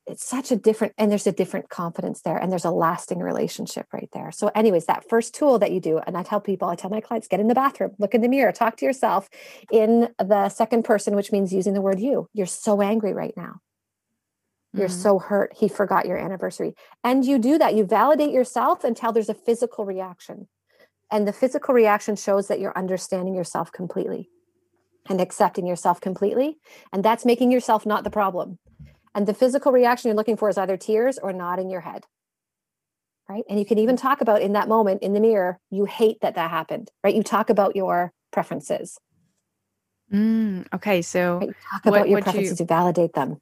[0.07, 3.87] it's such a different and there's a different confidence there and there's a lasting relationship
[3.91, 4.31] right there.
[4.31, 7.01] So anyways that first tool that you do and i tell people i tell my
[7.01, 9.29] clients get in the bathroom look in the mirror talk to yourself
[9.71, 12.29] in the second person which means using the word you.
[12.33, 13.61] You're so angry right now.
[14.73, 15.01] You're mm-hmm.
[15.01, 16.75] so hurt he forgot your anniversary.
[17.03, 20.47] And you do that you validate yourself until there's a physical reaction.
[21.11, 24.29] And the physical reaction shows that you're understanding yourself completely
[25.07, 26.57] and accepting yourself completely
[26.91, 28.57] and that's making yourself not the problem
[29.15, 32.05] and the physical reaction you're looking for is either tears or nodding your head.
[33.27, 33.43] Right.
[33.49, 36.35] And you can even talk about in that moment in the mirror, you hate that
[36.35, 36.91] that happened.
[37.03, 37.15] Right.
[37.15, 38.99] You talk about your preferences.
[40.13, 41.01] Mm, okay.
[41.01, 41.49] So right?
[41.71, 43.41] talk about what, your preferences you, to validate them.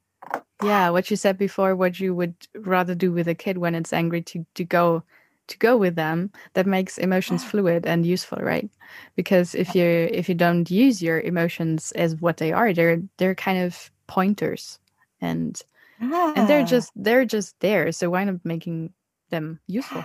[0.62, 0.88] Yeah.
[0.88, 4.22] What you said before, what you would rather do with a kid when it's angry
[4.22, 5.02] to, to go
[5.46, 8.70] to go with them that makes emotions fluid and useful right
[9.14, 13.34] because if you if you don't use your emotions as what they are they're they're
[13.34, 14.78] kind of pointers
[15.20, 15.60] and
[16.08, 18.92] and they're just they're just there so why not making
[19.30, 20.04] them useful?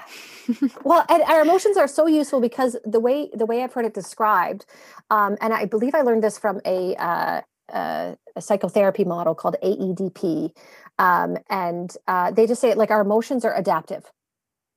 [0.83, 3.93] Well and our emotions are so useful because the way the way i've heard it
[3.93, 4.65] described
[5.09, 7.41] um, and i believe i learned this from a uh,
[7.71, 10.51] uh, a psychotherapy model called aedp
[10.99, 14.11] um, and uh, they just say it like our emotions are adaptive.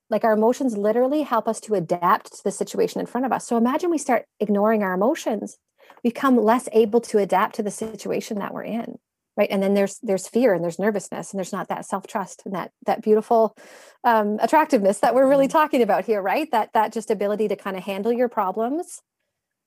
[0.09, 3.47] Like our emotions literally help us to adapt to the situation in front of us.
[3.47, 5.59] So imagine we start ignoring our emotions
[6.03, 8.99] we become less able to adapt to the situation that we're in
[9.37, 9.49] right?
[9.51, 12.73] And then there's there's fear and there's nervousness and there's not that self-trust and that
[12.87, 13.57] that beautiful
[14.05, 15.59] um, attractiveness that we're really mm-hmm.
[15.59, 16.51] talking about here right?
[16.51, 19.01] That that just ability to kind of handle your problems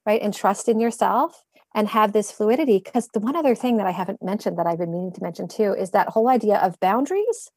[0.05, 0.21] right?
[0.21, 2.79] And trust in yourself and have this fluidity.
[2.83, 5.47] Because the one other thing that i haven't mentioned that i've been meaning to mention
[5.47, 7.51] too is that whole idea of boundaries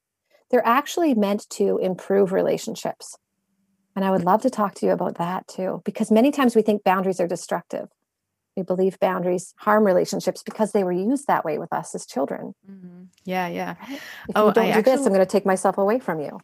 [0.50, 3.16] they're actually meant to improve relationships.
[3.94, 6.62] And i would love to talk to you about that too because many times we
[6.62, 7.88] think boundaries are destructive
[8.58, 12.54] we believe boundaries harm relationships because they were used that way with us as children.
[12.70, 13.04] Mm-hmm.
[13.24, 13.76] Yeah, yeah.
[13.88, 14.02] If
[14.34, 14.96] oh, you don't I do actually...
[14.96, 16.40] this, I'm going to take myself away from you.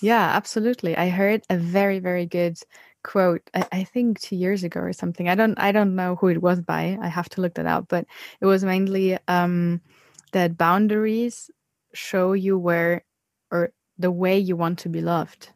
[0.00, 0.96] Yeah, absolutely.
[0.96, 2.58] I heard a very, very good
[3.02, 3.42] quote.
[3.54, 5.28] I, I, think two years ago or something.
[5.28, 6.98] I don't, I don't know who it was by.
[7.00, 7.88] I have to look that out.
[7.88, 8.04] But
[8.40, 9.80] it was mainly um,
[10.32, 11.50] that boundaries
[11.94, 13.04] show you where
[13.50, 15.50] or the way you want to be loved,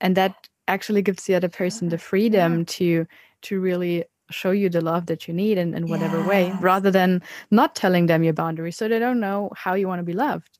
[0.00, 2.64] and that actually gives the other person the freedom yeah.
[2.66, 3.06] to
[3.42, 7.22] to really show you the love that you need in, in whatever way rather than
[7.50, 10.58] not telling them your boundaries so they don't know how you want to be loved.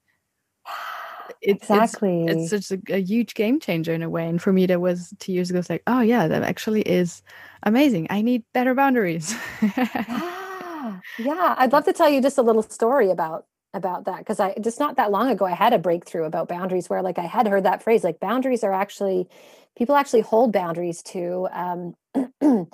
[1.41, 2.25] It, exactly.
[2.27, 4.81] it's, it's such a, a, huge game changer in a way and for me that
[4.81, 7.23] was two years ago it's like oh yeah that actually is
[7.63, 8.09] amazing.
[8.11, 9.35] I need better boundaries.
[10.79, 11.01] Yeah.
[11.19, 14.55] Yeah i'd love to tell you just a little story about about that because i
[14.61, 17.47] just not that long ago i had a breakthrough about boundaries where like i had
[17.47, 19.29] heard that phrase like boundaries are actually
[19.77, 21.95] people actually hold boundaries to um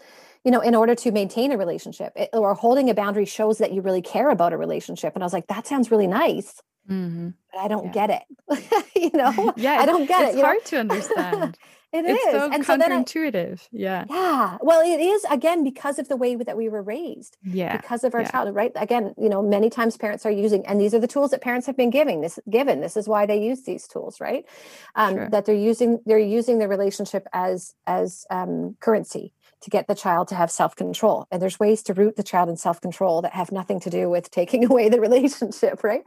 [0.45, 3.73] you know, in order to maintain a relationship it, or holding a boundary shows that
[3.73, 5.15] you really care about a relationship.
[5.15, 6.61] And I was like, that sounds really nice.
[6.89, 7.31] Mm-hmm.
[7.51, 8.07] But I don't yeah.
[8.07, 8.93] get it.
[8.95, 10.39] you know, yeah, I don't get it's it.
[10.39, 10.65] It's hard know?
[10.65, 11.59] to understand.
[11.95, 12.33] it it's is.
[12.33, 13.61] so and counterintuitive.
[13.61, 14.05] So I, yeah.
[14.11, 14.59] Yeah.
[14.61, 17.39] Well, it is again because of the way that we were raised.
[17.43, 17.79] Yeah.
[17.79, 18.31] Because of our yeah.
[18.31, 18.73] childhood, right?
[18.77, 21.67] Again, you know, many times parents are using, and these are the tools that parents
[21.67, 22.21] have been giving.
[22.21, 22.83] This given.
[22.83, 24.45] This is why they use these tools, right?
[24.95, 25.31] Um, sure.
[25.31, 26.01] That they're using.
[26.05, 29.33] They're using the relationship as as um, currency
[29.65, 31.27] to get the child to have self control.
[31.31, 34.09] And there's ways to root the child in self control that have nothing to do
[34.09, 36.03] with taking away the relationship, right?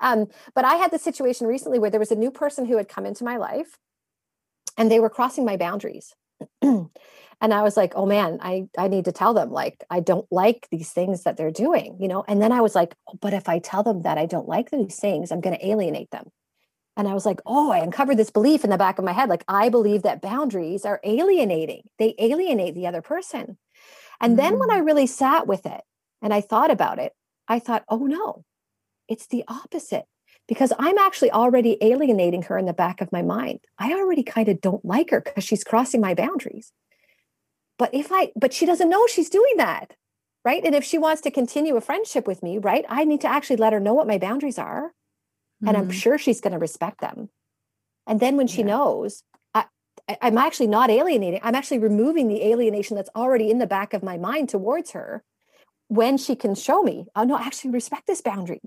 [0.00, 2.88] Um, but I had the situation recently where there was a new person who had
[2.88, 3.78] come into my life
[4.76, 6.14] and they were crossing my boundaries.
[6.62, 6.90] and
[7.40, 10.68] I was like, oh man, I, I need to tell them, like, I don't like
[10.70, 12.24] these things that they're doing, you know?
[12.26, 14.70] And then I was like, oh, but if I tell them that I don't like
[14.70, 16.30] these things, I'm going to alienate them.
[16.96, 19.28] And I was like, oh, I uncovered this belief in the back of my head.
[19.28, 23.56] Like, I believe that boundaries are alienating, they alienate the other person.
[24.20, 24.86] And then when I mm.
[24.86, 25.80] really sat with it
[26.22, 27.12] and I thought about it,
[27.48, 28.44] I thought, oh no,
[29.08, 30.04] it's the opposite
[30.46, 33.60] because I'm actually already alienating her in the back of my mind.
[33.78, 36.72] I already kind of don't like her because she's crossing my boundaries.
[37.78, 39.94] But if I, but she doesn't know she's doing that.
[40.44, 40.64] Right.
[40.64, 43.56] And if she wants to continue a friendship with me, right, I need to actually
[43.56, 44.92] let her know what my boundaries are.
[45.62, 45.68] Mm-hmm.
[45.68, 45.92] And I'm mm-hmm.
[45.92, 47.30] sure she's going to respect them.
[48.06, 48.68] And then when she yeah.
[48.68, 49.22] knows,
[49.54, 49.64] I,
[50.20, 51.40] I'm actually not alienating.
[51.42, 55.22] I'm actually removing the alienation that's already in the back of my mind towards her
[55.88, 58.60] when she can show me, oh no, I actually respect this boundary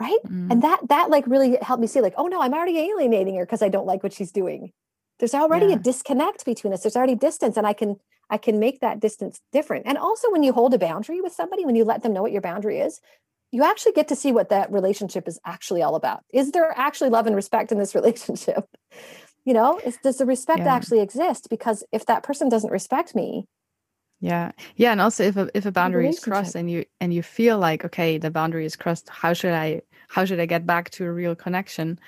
[0.00, 0.50] right mm.
[0.50, 3.44] and that that like really helped me see like oh no i'm already alienating her
[3.44, 4.72] because i don't like what she's doing
[5.18, 5.74] there's already yeah.
[5.74, 7.96] a disconnect between us there's already distance and i can
[8.30, 11.64] i can make that distance different and also when you hold a boundary with somebody
[11.64, 13.00] when you let them know what your boundary is
[13.52, 16.22] you actually get to see what that relationship is actually all about.
[16.32, 18.68] Is there actually love and respect in this relationship?
[19.44, 20.74] You know is, does the respect yeah.
[20.74, 21.48] actually exist?
[21.50, 23.46] Because if that person doesn't respect me
[24.20, 24.52] yeah.
[24.76, 27.58] Yeah and also if a, if a boundary is crossed and you and you feel
[27.58, 31.06] like okay the boundary is crossed how should i how should i get back to
[31.06, 31.98] a real connection?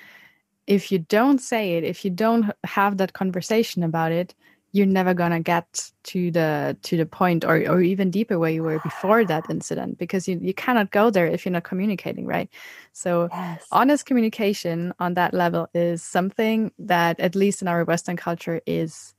[0.67, 4.35] If you don't say it if you don't have that conversation about it
[4.73, 8.63] you're never gonna get to the to the point or, or even deeper where you
[8.63, 12.49] were before that incident because you, you cannot go there if you're not communicating right
[12.91, 13.65] so yes.
[13.71, 19.13] honest communication on that level is something that at least in our western culture is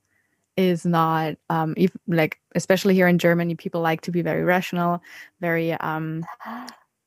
[0.56, 5.00] is not um if, like especially here in germany people like to be very rational
[5.40, 6.24] very um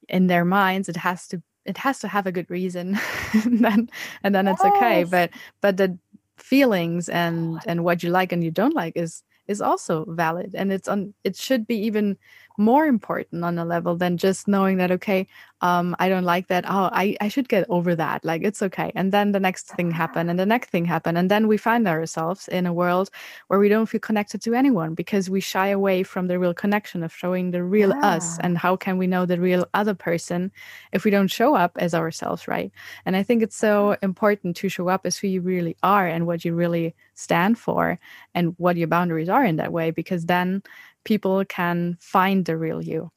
[0.07, 2.97] in their minds it has to it has to have a good reason
[3.33, 3.89] and then
[4.23, 4.55] and then yes.
[4.55, 5.29] it's okay but
[5.61, 5.97] but the
[6.37, 10.71] feelings and and what you like and you don't like is is also valid and
[10.71, 12.17] it's on it should be even
[12.57, 15.27] more important on a level than just knowing that okay
[15.61, 16.65] um i don't like that.
[16.67, 18.23] Oh i i should get over that.
[18.25, 18.91] Like it's okay.
[18.95, 21.87] And then the next thing happen and the next thing happen and then we find
[21.87, 23.09] ourselves in a world
[23.47, 27.03] where we don't feel connected to anyone because we shy away from the real connection
[27.03, 28.15] of showing the real yeah.
[28.15, 30.51] us and how can we know the real other person
[30.91, 32.71] if we don't show up as ourselves right?
[33.05, 36.27] And i think it's so important to show up as who you really are and
[36.27, 37.99] what you really stand for
[38.35, 40.61] and what your boundaries are in that way because then
[41.07, 43.09] people can find the real you.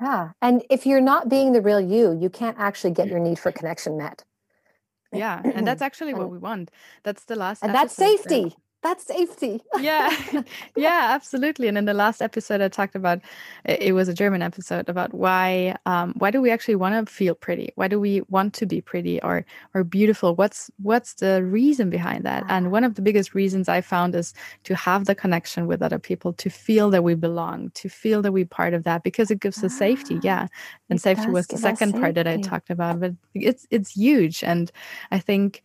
[0.00, 0.30] Yeah.
[0.40, 3.50] And if you're not being the real you, you can't actually get your need for
[3.50, 4.24] connection met.
[5.12, 5.42] Yeah.
[5.56, 6.70] And that's actually what we want.
[7.02, 7.64] That's the last.
[7.64, 9.60] And that's safety that's safety.
[9.80, 10.14] yeah,
[10.76, 11.66] yeah, absolutely.
[11.66, 13.20] And in the last episode, I talked about
[13.64, 17.34] it was a German episode about why um, why do we actually want to feel
[17.34, 17.72] pretty?
[17.74, 20.36] Why do we want to be pretty or or beautiful?
[20.36, 22.44] What's what's the reason behind that?
[22.48, 24.32] And one of the biggest reasons I found is
[24.64, 28.32] to have the connection with other people, to feel that we belong, to feel that
[28.32, 30.20] we're part of that, because it gives us safety.
[30.22, 30.46] Yeah,
[30.88, 34.70] and safety was the second part that I talked about, but it's it's huge, and
[35.10, 35.62] I think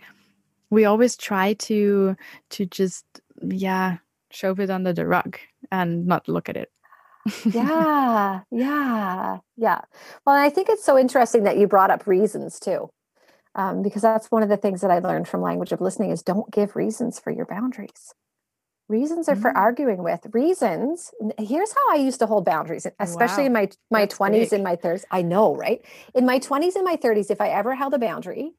[0.73, 2.15] we always try to
[2.49, 3.05] to just
[3.41, 3.97] yeah
[4.31, 5.37] shove it under the rug
[5.71, 6.71] and not look at it
[7.45, 9.81] yeah yeah yeah
[10.25, 12.89] well i think it's so interesting that you brought up reasons too
[13.55, 16.23] um, because that's one of the things that i learned from language of listening is
[16.23, 18.13] don't give reasons for your boundaries
[18.89, 19.41] reasons are mm.
[19.41, 23.47] for arguing with reasons here's how i used to hold boundaries especially wow.
[23.47, 24.53] in my my that's 20s big.
[24.53, 27.75] and my 30s i know right in my 20s and my 30s if i ever
[27.75, 28.51] held a boundary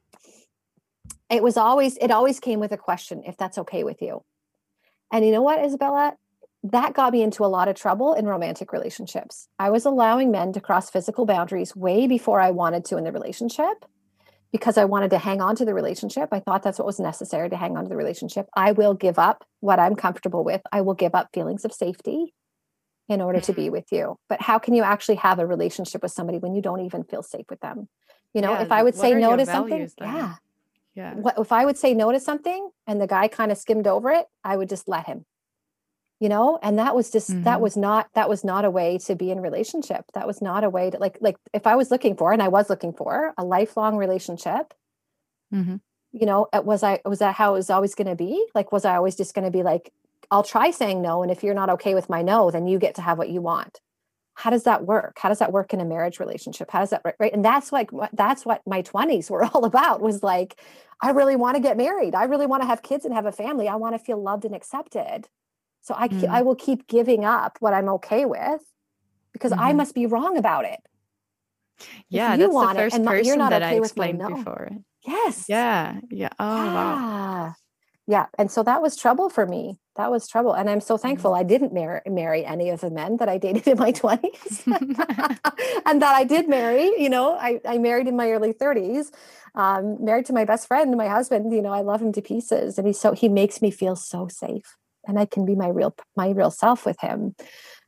[1.29, 4.23] it was always it always came with a question if that's okay with you.
[5.11, 6.15] And you know what isabella?
[6.63, 9.47] That got me into a lot of trouble in romantic relationships.
[9.59, 13.11] I was allowing men to cross physical boundaries way before i wanted to in the
[13.11, 13.85] relationship.
[14.51, 17.49] Because i wanted to hang on to the relationship i thought that's what was necessary
[17.49, 18.47] to hang on to the relationship.
[18.55, 20.61] I will give up what i'm comfortable with.
[20.71, 22.33] I will give up feelings of safety
[23.07, 23.71] in order to be mm-hmm.
[23.71, 24.17] with you.
[24.29, 27.21] But how can you actually have a relationship with somebody when you don't even feel
[27.21, 27.87] safe with them?
[28.33, 30.13] You know yeah, if i would say no to something then?
[30.15, 30.35] yeah
[30.95, 31.13] yeah.
[31.13, 34.11] What if i would say no to something and the guy kind of skimmed over
[34.11, 35.25] it i would just let him.
[36.21, 36.57] You know?
[36.63, 37.43] And that was just mm-hmm.
[37.43, 40.05] that was not that was not a way to be in relationship.
[40.13, 42.47] That was not a way to like like if i was looking for and i
[42.47, 44.73] was looking for a lifelong relationship
[45.53, 45.75] mm-hmm.
[46.11, 48.45] you know was i was that how it was always going to be?
[48.55, 49.91] Like was i always just going to be like
[50.31, 52.95] i'll try saying no and if you're not okay with my no then you get
[52.95, 53.81] to have what you want
[54.35, 55.17] how does that work?
[55.17, 56.69] How does that work in a marriage relationship?
[56.69, 60.21] How does that right and that's like that's what my 20s were all about was
[60.21, 60.59] like
[61.01, 62.13] i really want to get married.
[62.15, 63.67] I really want to have kids and have a family.
[63.67, 65.27] I want to feel loved and accepted.
[65.81, 66.27] So i mm.
[66.27, 68.61] i will keep giving up what i'm okay with
[69.33, 69.61] because mm-hmm.
[69.61, 70.79] i must be wrong about it.
[72.09, 73.77] Yeah if you that's want the first it and person you're not that okay I
[73.77, 74.35] explained with no.
[74.35, 74.69] before.
[75.05, 75.45] Yes.
[75.47, 76.29] Yeah yeah.
[76.39, 76.73] Oh yeah.
[76.73, 77.55] wow
[78.07, 81.31] yeah and so that was trouble for me that was trouble and i'm so thankful
[81.31, 81.39] mm-hmm.
[81.39, 84.65] i didn't marry, marry any of the men that i dated in my 20s
[85.85, 89.11] and that i did marry you know i, I married in my early 30s
[89.55, 92.77] um, married to my best friend my husband you know i love him to pieces
[92.77, 94.75] and he's so he makes me feel so safe
[95.07, 97.35] and i can be my real my real self with him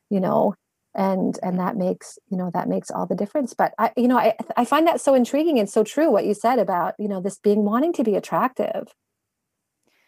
[0.09, 0.55] you know
[0.97, 4.17] and and that makes you know that makes all the difference but i you know
[4.17, 7.21] i i find that so intriguing and so true what you said about you know
[7.21, 8.93] this being wanting to be attractive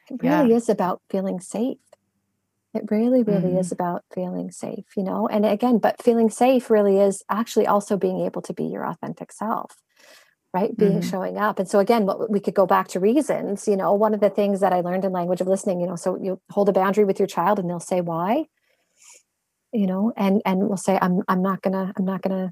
[0.10, 0.56] it really yeah.
[0.56, 1.78] is about feeling safe
[2.74, 3.57] it really really mm-hmm.
[3.57, 7.97] is about feeling safe you know and again but feeling safe really is actually also
[7.97, 9.76] being able to be your authentic self
[10.53, 11.09] right being mm-hmm.
[11.09, 14.13] showing up and so again what we could go back to reasons you know one
[14.13, 16.70] of the things that i learned in language of listening you know so you hold
[16.70, 18.45] a boundary with your child and they'll say why
[19.72, 22.51] you know and and we'll say i'm i'm not gonna i'm not gonna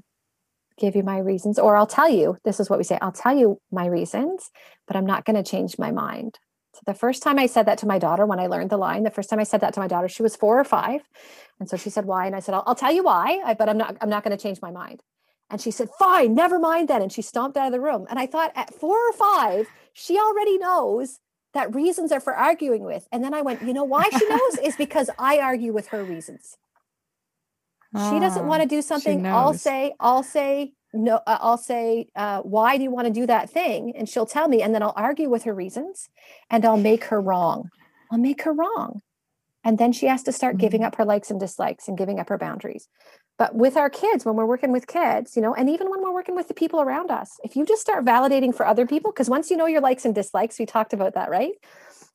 [0.78, 3.36] give you my reasons or i'll tell you this is what we say i'll tell
[3.36, 4.50] you my reasons
[4.86, 6.38] but i'm not gonna change my mind
[6.86, 9.10] the first time i said that to my daughter when i learned the line the
[9.10, 11.02] first time i said that to my daughter she was four or five.
[11.60, 12.26] And so she said why?
[12.26, 14.42] And i said i'll, I'll tell you why but i'm not i'm not going to
[14.42, 15.02] change my mind.
[15.50, 17.02] And she said fine never mind then.
[17.02, 18.06] And she stomped out of the room.
[18.10, 21.20] And i thought at four or five she already knows
[21.54, 23.08] that reasons are for arguing with.
[23.10, 24.58] And then i went you know why she knows?
[24.62, 26.56] Is because i argue with her reasons.
[27.94, 32.40] She doesn't ah, want to do something i'll say i'll say no i'll say uh,
[32.40, 33.94] why do you want to do that thing?
[33.96, 36.08] And she'll tell me and then i'll argue with her reasons
[36.50, 37.70] and i'll make her wrong.
[38.10, 39.02] I'll make her wrong.
[39.64, 40.60] And then she has to start mm-hmm.
[40.60, 42.88] giving up her likes and dislikes and giving up her boundaries.
[43.36, 46.14] But with our kids when we're working with kids you know and even when we're
[46.14, 49.28] working with the people around us if you just start validating for other people because
[49.28, 51.54] once you know your likes and dislikes we talked about that right?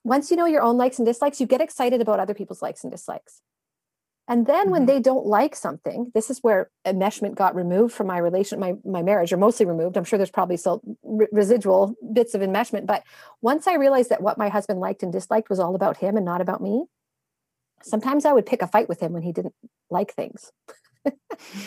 [0.04, 2.84] Once you know your own likes and dislikes you get excited about other people's likes
[2.84, 3.42] and dislikes
[4.28, 4.88] and then when mm-hmm.
[4.88, 9.02] they don't like something, this is where enmeshment got removed from my relation, my my
[9.02, 9.98] marriage, or mostly removed.
[9.98, 12.86] I'm sure there's probably still re- residual bits of enmeshment.
[12.86, 13.04] But
[13.42, 16.26] once I realized that what my husband liked and disliked was all about him and
[16.26, 16.86] not about me,
[17.82, 19.56] sometimes I would pick a fight with him when he didn't
[19.90, 20.52] like things.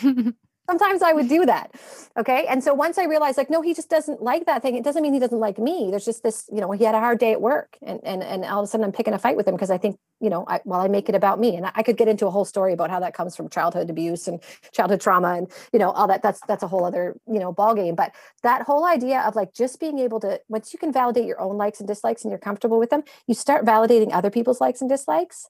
[0.69, 1.71] sometimes I would do that.
[2.17, 2.45] Okay.
[2.47, 4.75] And so once I realized like, no, he just doesn't like that thing.
[4.75, 5.87] It doesn't mean he doesn't like me.
[5.89, 8.43] There's just this, you know, he had a hard day at work and, and, and
[8.45, 10.45] all of a sudden I'm picking a fight with him because I think, you know,
[10.47, 12.73] I, well, I make it about me and I could get into a whole story
[12.73, 14.41] about how that comes from childhood abuse and
[14.73, 17.75] childhood trauma and, you know, all that, that's, that's a whole other, you know, ball
[17.75, 17.95] game.
[17.95, 18.13] But
[18.43, 21.57] that whole idea of like, just being able to, once you can validate your own
[21.57, 24.89] likes and dislikes and you're comfortable with them, you start validating other people's likes and
[24.89, 25.49] dislikes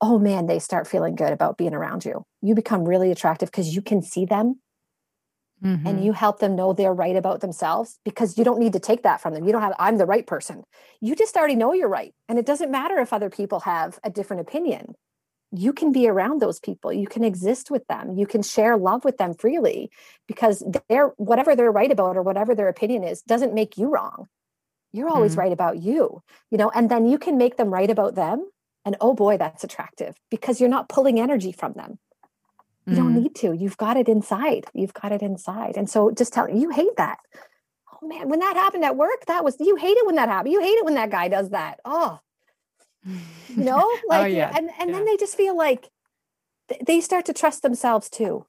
[0.00, 2.24] oh man, they start feeling good about being around you.
[2.42, 4.60] You become really attractive because you can see them
[5.62, 5.86] mm-hmm.
[5.86, 9.02] and you help them know they're right about themselves because you don't need to take
[9.02, 9.44] that from them.
[9.44, 10.64] You don't have, I'm the right person.
[11.00, 12.14] You just already know you're right.
[12.28, 14.94] And it doesn't matter if other people have a different opinion.
[15.52, 16.92] You can be around those people.
[16.92, 18.16] You can exist with them.
[18.16, 19.90] You can share love with them freely
[20.26, 24.26] because they're whatever they're right about or whatever their opinion is doesn't make you wrong.
[24.92, 25.40] You're always mm-hmm.
[25.40, 28.48] right about you, you know, and then you can make them right about them
[28.84, 31.98] and oh boy, that's attractive because you're not pulling energy from them.
[32.86, 32.96] You mm.
[32.96, 33.52] don't need to.
[33.52, 34.66] You've got it inside.
[34.74, 35.76] You've got it inside.
[35.76, 37.18] And so just tell you hate that.
[37.92, 40.52] Oh man, when that happened at work, that was you hate it when that happened.
[40.52, 41.80] You hate it when that guy does that.
[41.84, 42.20] Oh,
[43.06, 43.16] you
[43.56, 44.52] know, oh, like oh, yeah.
[44.54, 44.96] and and yeah.
[44.96, 45.88] then they just feel like
[46.86, 48.44] they start to trust themselves too.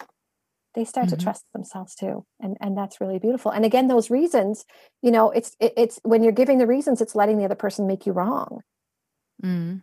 [0.74, 1.18] They start mm-hmm.
[1.18, 3.52] to trust themselves too, and and that's really beautiful.
[3.52, 4.66] And again, those reasons,
[5.02, 7.88] you know, it's it, it's when you're giving the reasons, it's letting the other person
[7.88, 8.62] make you wrong.
[9.42, 9.82] Mm.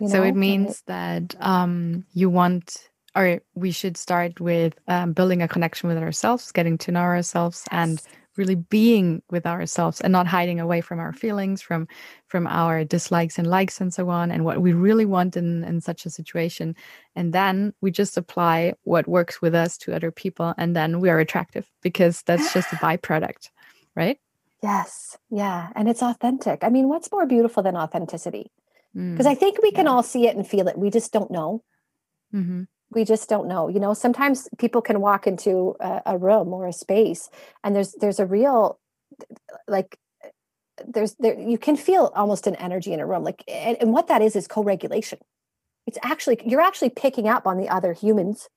[0.00, 0.08] You know?
[0.08, 5.48] So it means that um, you want, or we should start with um, building a
[5.48, 7.78] connection with ourselves, getting to know ourselves, yes.
[7.78, 8.02] and
[8.36, 11.88] really being with ourselves and not hiding away from our feelings from
[12.28, 15.80] from our dislikes and likes and so on and what we really want in in
[15.80, 16.76] such a situation.
[17.14, 21.08] And then we just apply what works with us to other people and then we
[21.08, 23.48] are attractive because that's just a byproduct
[23.96, 24.20] right?
[24.62, 25.16] Yes.
[25.30, 25.70] Yeah.
[25.74, 26.62] And it's authentic.
[26.62, 28.52] I mean what's more beautiful than authenticity
[28.96, 29.30] because mm.
[29.30, 30.78] I think we can all see it and feel it.
[30.78, 31.62] We just don't know.
[32.34, 32.62] Mm-hmm.
[32.90, 33.68] We just don't know.
[33.68, 37.28] You know, sometimes people can walk into a, a, room or a space,
[37.62, 38.78] and there's there's a real
[39.68, 39.98] like
[40.86, 44.08] there's there you can feel almost an energy in a room like and, and what
[44.08, 45.18] that is is co-regulation
[45.86, 48.50] it's actually you're actually picking up on the other humans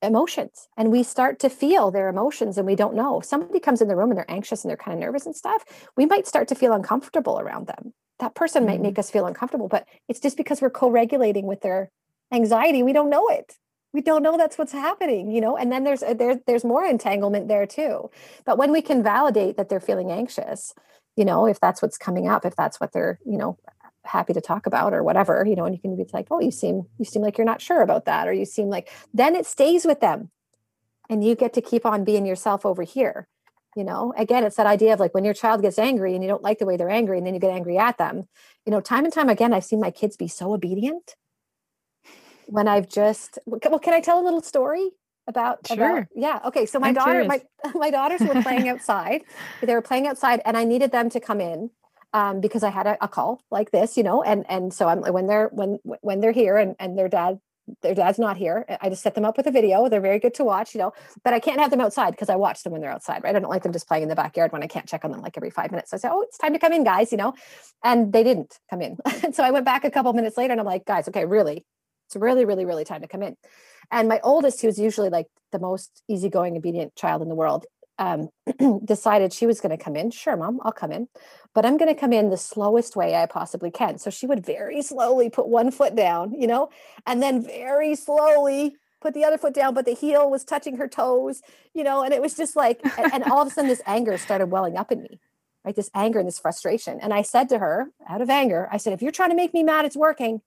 [0.00, 3.82] emotions and we start to feel their emotions and we don't know if somebody comes
[3.82, 5.62] in the room and they're anxious and they're kind of nervous and stuff
[5.94, 8.72] we might start to feel uncomfortable around them that person mm-hmm.
[8.72, 11.90] might make us feel uncomfortable but it's just because we're co-regulating with their
[12.32, 13.56] anxiety we don't know it.
[13.94, 15.56] We don't know that's what's happening you know?
[15.56, 18.10] And then there's there, there's more entanglement there too.
[18.44, 20.74] But when we can validate that they're feeling anxious
[21.16, 23.58] you know if that's what's coming up if that's what they're you know
[24.04, 26.50] happy to talk about or whatever you know and you can be like oh you
[26.50, 29.46] seem you seem like you're not sure about that or you seem like then it
[29.46, 30.30] stays with them.
[31.10, 33.26] And you get to keep on being yourself over here
[33.78, 36.28] you know again it's that idea of like when your child gets angry and you
[36.28, 38.28] don't like the way they're angry and then you get angry at them
[38.66, 41.14] you know time and time again i've seen my kids be so obedient
[42.48, 44.90] when I've just well, can I tell a little story
[45.26, 45.98] about sure.
[45.98, 46.40] About, yeah.
[46.46, 46.66] Okay.
[46.66, 47.44] So my I'm daughter, curious.
[47.64, 49.22] my my daughters were playing outside.
[49.62, 51.70] they were playing outside, and I needed them to come in
[52.14, 55.02] um, because I had a, a, call like this, you know, and and so I'm
[55.02, 57.38] when they're when when they're here and and their dad
[57.82, 58.64] their dad's not here.
[58.80, 59.88] I just set them up with a video.
[59.88, 60.92] They're very good to watch, you know,
[61.24, 63.34] but I can't have them outside because I watch them when they're outside, right?
[63.34, 65.20] I don't like them just playing in the backyard when I can't check on them
[65.20, 65.90] like every five minutes.
[65.90, 67.34] So I said, Oh, it's time to come in, guys, you know,
[67.82, 68.96] and they didn't come in.
[69.32, 71.64] so I went back a couple minutes later and I'm like, guys, okay, really,
[72.06, 73.36] it's really, really, really time to come in.
[73.90, 77.66] And my oldest, who's usually like the most easygoing, obedient child in the world,
[77.98, 78.28] um,
[78.84, 80.10] decided she was going to come in.
[80.10, 81.08] Sure, mom, I'll come in,
[81.54, 83.98] but I'm going to come in the slowest way I possibly can.
[83.98, 86.70] So she would very slowly put one foot down, you know,
[87.06, 90.88] and then very slowly put the other foot down, but the heel was touching her
[90.88, 91.40] toes,
[91.74, 94.18] you know, and it was just like, and, and all of a sudden this anger
[94.18, 95.20] started welling up in me,
[95.64, 95.76] right?
[95.76, 96.98] This anger and this frustration.
[97.00, 99.54] And I said to her, out of anger, I said, if you're trying to make
[99.54, 100.40] me mad, it's working.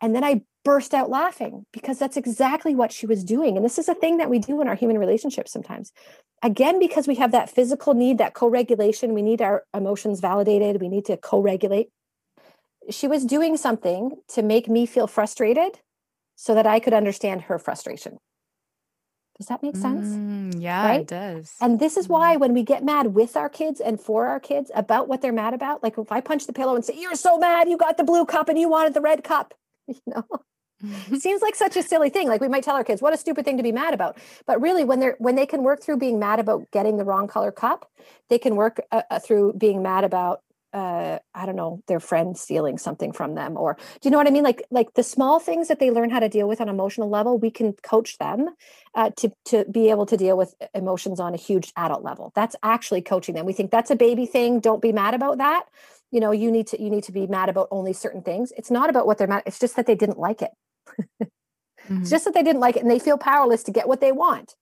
[0.00, 3.56] And then I burst out laughing because that's exactly what she was doing.
[3.56, 5.92] And this is a thing that we do in our human relationships sometimes.
[6.42, 10.82] Again, because we have that physical need, that co regulation, we need our emotions validated,
[10.82, 11.88] we need to co regulate.
[12.90, 15.80] She was doing something to make me feel frustrated
[16.36, 18.18] so that I could understand her frustration.
[19.38, 20.04] Does that make sense?
[20.04, 21.00] Mm, yeah, right?
[21.00, 21.54] it does.
[21.62, 24.70] And this is why when we get mad with our kids and for our kids
[24.74, 27.38] about what they're mad about, like if I punch the pillow and say, You're so
[27.38, 29.54] mad, you got the blue cup and you wanted the red cup,
[29.86, 30.24] you know,
[31.18, 32.28] seems like such a silly thing.
[32.28, 34.18] Like we might tell our kids what a stupid thing to be mad about.
[34.46, 37.26] But really when they're when they can work through being mad about getting the wrong
[37.28, 37.90] color cup
[38.28, 40.42] they can work uh, uh, through being mad about
[40.74, 44.26] uh i don't know their friend stealing something from them or do you know what
[44.26, 44.44] i mean?
[44.44, 47.38] Like like the small things that they learn how to deal with on emotional level
[47.38, 48.50] we can coach them
[48.94, 52.32] uh, to to be able to deal with emotions on a huge adult level.
[52.34, 53.46] That's actually coaching them.
[53.46, 54.60] We think that's a baby thing.
[54.60, 55.64] Don't be mad about that.
[56.10, 58.52] You know you need to you need to be mad about only certain things.
[58.56, 60.50] It's not about what they're mad it's just that they didn't like it
[61.22, 62.00] mm-hmm.
[62.00, 64.12] It's just that they didn't like it and they feel powerless to get what they
[64.12, 64.54] want.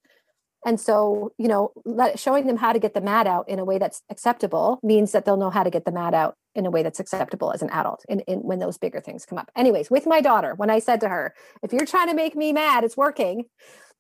[0.64, 3.64] And so, you know, let, showing them how to get the mad out in a
[3.64, 6.70] way that's acceptable means that they'll know how to get the mad out in a
[6.70, 9.48] way that's acceptable as an adult in, in when those bigger things come up.
[9.54, 12.52] Anyways, with my daughter, when I said to her, if you're trying to make me
[12.52, 13.44] mad, it's working.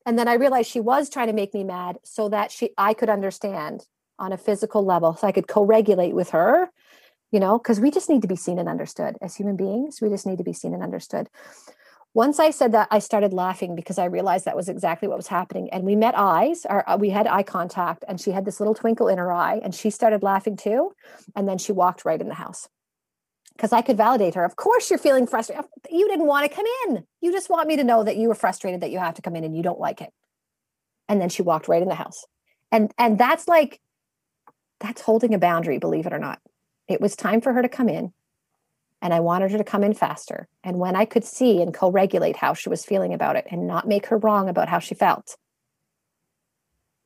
[0.04, 2.94] And then I realized she was trying to make me mad so that she I
[2.94, 3.86] could understand
[4.18, 5.14] on a physical level.
[5.14, 6.70] So I could co-regulate with her,
[7.30, 10.00] you know, because we just need to be seen and understood as human beings.
[10.00, 11.28] We just need to be seen and understood
[12.16, 15.26] once I said that, I started laughing because I realized that was exactly what was
[15.26, 15.68] happening.
[15.68, 18.74] And we met eyes, or uh, we had eye contact, and she had this little
[18.74, 20.92] twinkle in her eye, and she started laughing too.
[21.34, 22.70] And then she walked right in the house
[23.54, 24.46] because I could validate her.
[24.46, 25.66] Of course, you're feeling frustrated.
[25.90, 27.04] You didn't want to come in.
[27.20, 29.36] You just want me to know that you were frustrated that you have to come
[29.36, 30.10] in and you don't like it.
[31.10, 32.24] And then she walked right in the house.
[32.72, 33.78] And and that's like
[34.80, 36.40] that's holding a boundary, believe it or not.
[36.88, 38.14] It was time for her to come in
[39.02, 40.48] and I wanted her to come in faster.
[40.64, 43.66] And when I could see and co regulate how she was feeling about it and
[43.66, 45.36] not make her wrong about how she felt,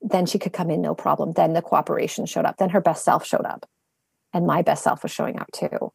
[0.00, 1.32] then she could come in no problem.
[1.32, 2.56] Then the cooperation showed up.
[2.56, 3.66] Then her best self showed up.
[4.32, 5.92] And my best self was showing up too.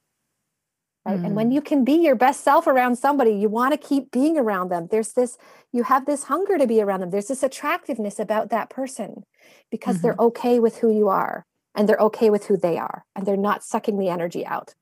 [1.06, 1.20] Right.
[1.20, 1.26] Mm.
[1.26, 1.54] And when mm.
[1.54, 4.88] you can be your best self around somebody, you want to keep being around them.
[4.92, 5.38] There's this,
[5.72, 7.12] you have this hunger to be around them.
[7.12, 9.24] There's this attractiveness about that person
[9.72, 10.02] because mm-hmm.
[10.04, 13.38] they're okay with who you are and they're okay with who they are and they're
[13.38, 14.76] not sucking the energy out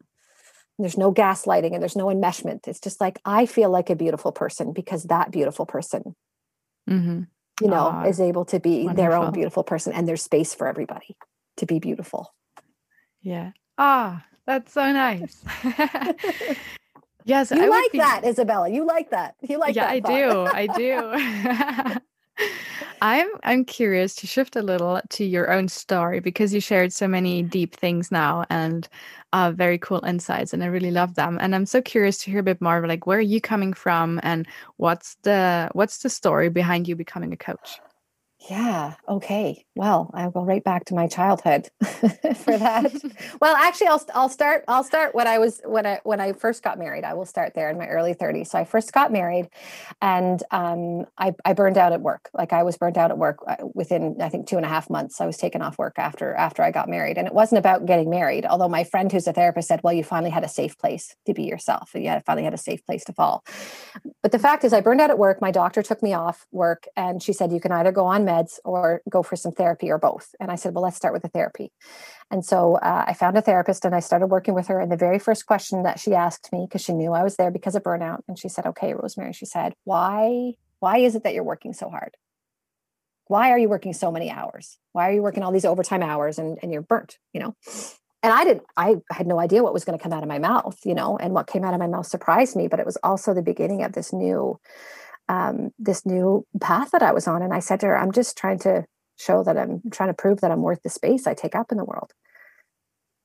[0.80, 2.68] there's no gaslighting and there's no enmeshment.
[2.68, 6.16] It's just like i feel like a beautiful person because that beautiful person
[6.90, 7.24] mm-hmm.
[7.62, 8.96] you know uh, is able to be wonderful.
[8.96, 11.16] their own beautiful person and there's space for everybody
[11.58, 12.34] to be beautiful.
[13.22, 13.52] Yeah.
[13.78, 15.44] Ah that's so nice.
[17.26, 18.00] Yes you I like be...
[18.00, 18.70] that isabella.
[18.70, 19.36] You like that.
[19.42, 20.04] You like that.
[20.04, 20.12] yeah
[20.58, 20.68] i do.
[20.68, 22.00] I do
[23.06, 27.08] I'm I'm curious to shift a little to your own story because you shared so
[27.08, 28.88] many deep things now and
[29.34, 31.38] uh, very cool insights, and I really love them.
[31.42, 34.20] And I'm so curious to hear a bit more, like where are you coming from,
[34.24, 34.48] and
[34.78, 37.82] what's the what's the story behind you becoming a coach?
[38.50, 38.96] Yeah.
[39.08, 39.66] Okay.
[39.74, 42.92] Well, I'll go right back to my childhood for that.
[43.42, 46.62] well, actually, I'll I'll start I'll start when I was when I when I first
[46.62, 47.06] got married.
[47.06, 48.48] I will start there in my early 30s.
[48.48, 49.48] So I first got married,
[50.02, 52.30] and um, I I burned out at work.
[52.34, 54.90] Like I was burned out at work uh, within I think two and a half
[54.90, 55.22] months.
[55.22, 58.10] I was taken off work after after I got married, and it wasn't about getting
[58.10, 58.46] married.
[58.46, 61.34] Although my friend who's a therapist said, "Well, you finally had a safe place to
[61.34, 61.92] be yourself.
[61.96, 63.46] You had finally had a safe place to fall."
[64.22, 65.40] But the fact is, I burned out at work.
[65.40, 68.60] My doctor took me off work, and she said, "You can either go on meds
[68.64, 70.34] or go for some therapy or both.
[70.40, 71.72] And I said, well, let's start with the therapy.
[72.32, 74.80] And so uh, I found a therapist and I started working with her.
[74.80, 77.52] And the very first question that she asked me, because she knew I was there
[77.52, 81.34] because of burnout, and she said, okay, Rosemary, she said, why, why is it that
[81.34, 82.16] you're working so hard?
[83.28, 84.78] Why are you working so many hours?
[84.92, 87.56] Why are you working all these overtime hours and, and you're burnt, you know?
[88.24, 90.40] and I didn't, I had no idea what was going to come out of my
[90.40, 92.98] mouth, you know, and what came out of my mouth surprised me, but it was
[93.04, 94.60] also the beginning of this new,
[95.30, 97.42] um, this new path that I was on.
[97.42, 98.86] And I said to her, I'm just trying to
[99.18, 101.78] show that I'm trying to prove that I'm worth the space I take up in
[101.78, 102.12] the world.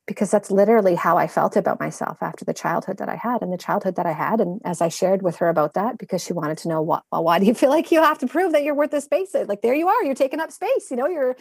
[0.07, 3.53] Because that's literally how I felt about myself after the childhood that I had and
[3.53, 4.41] the childhood that I had.
[4.41, 7.25] And as I shared with her about that, because she wanted to know what, well,
[7.25, 9.35] why do you feel like you have to prove that you're worth the space?
[9.35, 11.37] Like there you are, you're taking up space, you know, you're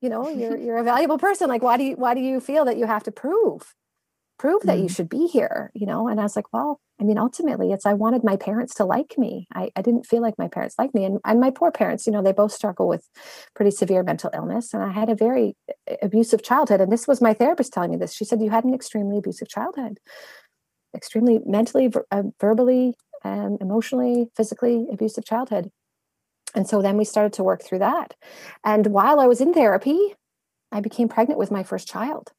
[0.00, 2.64] you know you're you're a valuable person like why do you why do you feel
[2.64, 3.74] that you have to prove
[4.38, 4.94] prove that you mm-hmm.
[4.94, 6.08] should be here you know?
[6.08, 9.16] And i was like well i mean ultimately it's i wanted my parents to like
[9.18, 9.46] me.
[9.54, 11.04] I, I didn't feel like my parents liked me.
[11.04, 13.08] And, and my poor parents you know they both struggle with
[13.54, 14.74] pretty severe mental illness.
[14.74, 15.56] And i had a very
[15.90, 16.80] uh, abusive childhood.
[16.80, 18.14] And this was my therapist telling me this.
[18.14, 19.98] She said you had an extremely abusive childhood.
[20.94, 25.70] Extremely mentally uh, verbally and emotionally physically abusive childhood.
[26.54, 28.14] And so then we started to work through that.
[28.64, 30.14] And while I was in therapy,
[30.72, 32.32] I became pregnant with my first child.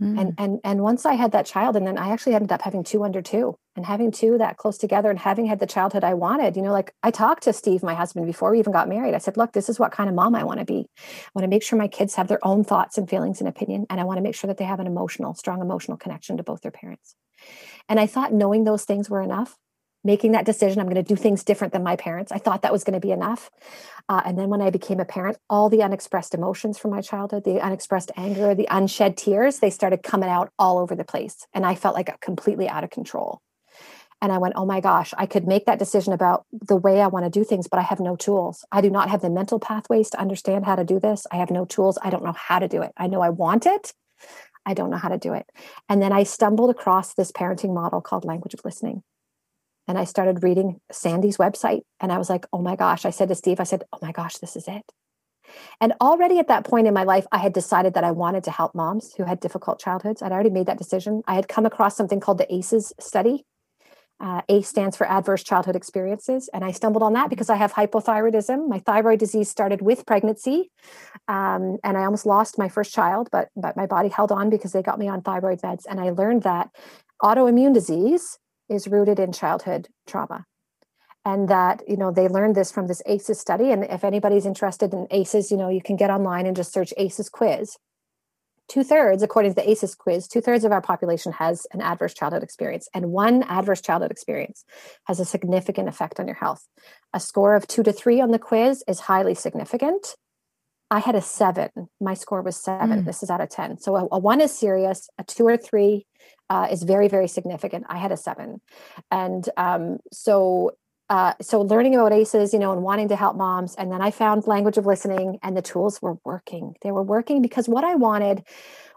[0.00, 0.20] Mm.
[0.20, 2.84] And and and once I had that child, and then I actually ended up having
[2.84, 6.12] two under two, and having two that close together, and having had the childhood I
[6.12, 6.54] wanted.
[6.54, 9.14] You know, like I talked to Steve, my husband, before we even got married.
[9.14, 10.86] I said, "Look, this is what kind of mom I want to be.
[10.98, 13.86] I want to make sure my kids have their own thoughts and feelings and opinion,
[13.88, 16.42] and I want to make sure that they have an emotional, strong emotional connection to
[16.42, 17.14] both their parents."
[17.88, 19.56] And I thought knowing those things were enough
[20.06, 22.32] making that decision i'm going to do things different than my parents.
[22.32, 23.50] I thought that was going to be enough.
[24.08, 27.44] Uh, and then when i became a parent all the unexpressed emotions from my childhood
[27.44, 31.66] the unexpressed anger the unshed tears they started coming out all over the place and
[31.66, 33.42] i felt like completely out of control.
[34.22, 37.08] And i went oh my gosh i could make that decision about the way i
[37.08, 38.64] want to do things but i have no tools.
[38.70, 41.26] I do not have the mental pathways to understand how to do this.
[41.32, 41.98] I have no tools.
[42.00, 42.92] I don't know how to do it.
[42.96, 43.92] I know i want it.
[44.64, 45.46] I don't know how to do it.
[45.88, 49.02] And then I stumbled across this parenting model called language of listening
[49.88, 51.82] and I started reading Sandy's website.
[52.00, 53.04] And I was like, oh my gosh.
[53.04, 54.82] I said to Steve, I said, oh my gosh, this is it.
[55.80, 58.50] And already at that point in my life, I had decided that I wanted to
[58.50, 60.22] help moms who had difficult childhoods.
[60.22, 61.22] I'd already made that decision.
[61.26, 63.44] I had come across something called the ACEs study.
[64.18, 66.48] Uh, ACE stands for Adverse Childhood Experiences.
[66.52, 68.66] And I stumbled on that because I have hypothyroidism.
[68.66, 70.70] My thyroid disease started with pregnancy.
[71.28, 74.72] Um, and I almost lost my first child, but, but my body held on because
[74.72, 75.84] they got me on thyroid meds.
[75.88, 76.70] And I learned that
[77.22, 80.44] autoimmune disease is rooted in childhood trauma
[81.26, 84.94] and that you know they learned this from this aces study and if anybody's interested
[84.94, 87.76] in aces you know you can get online and just search aces quiz
[88.68, 92.88] two-thirds according to the aces quiz two-thirds of our population has an adverse childhood experience
[92.94, 94.64] and one adverse childhood experience
[95.04, 96.66] has a significant effect on your health
[97.12, 100.16] a score of two to three on the quiz is highly significant
[100.88, 101.70] I had a seven.
[102.00, 103.02] My score was seven.
[103.02, 103.06] Mm.
[103.06, 103.78] This is out of 10.
[103.78, 106.06] So a, a, one is serious, a two or three
[106.50, 107.86] uh, is very, very significant.
[107.88, 108.60] I had a seven.
[109.10, 110.76] And um, so
[111.08, 113.76] uh, so learning about ACEs, you know, and wanting to help moms.
[113.76, 116.74] And then I found language of listening and the tools were working.
[116.82, 118.42] They were working because what I wanted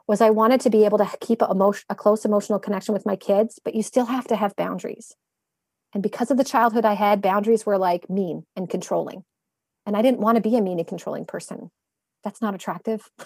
[0.07, 3.05] was I wanted to be able to keep a, emotion, a close emotional connection with
[3.05, 5.13] my kids, but you still have to have boundaries.
[5.93, 9.23] And because of the childhood I had, boundaries were like mean and controlling.
[9.85, 11.69] And I didn't want to be a mean and controlling person
[12.23, 13.09] that's not attractive.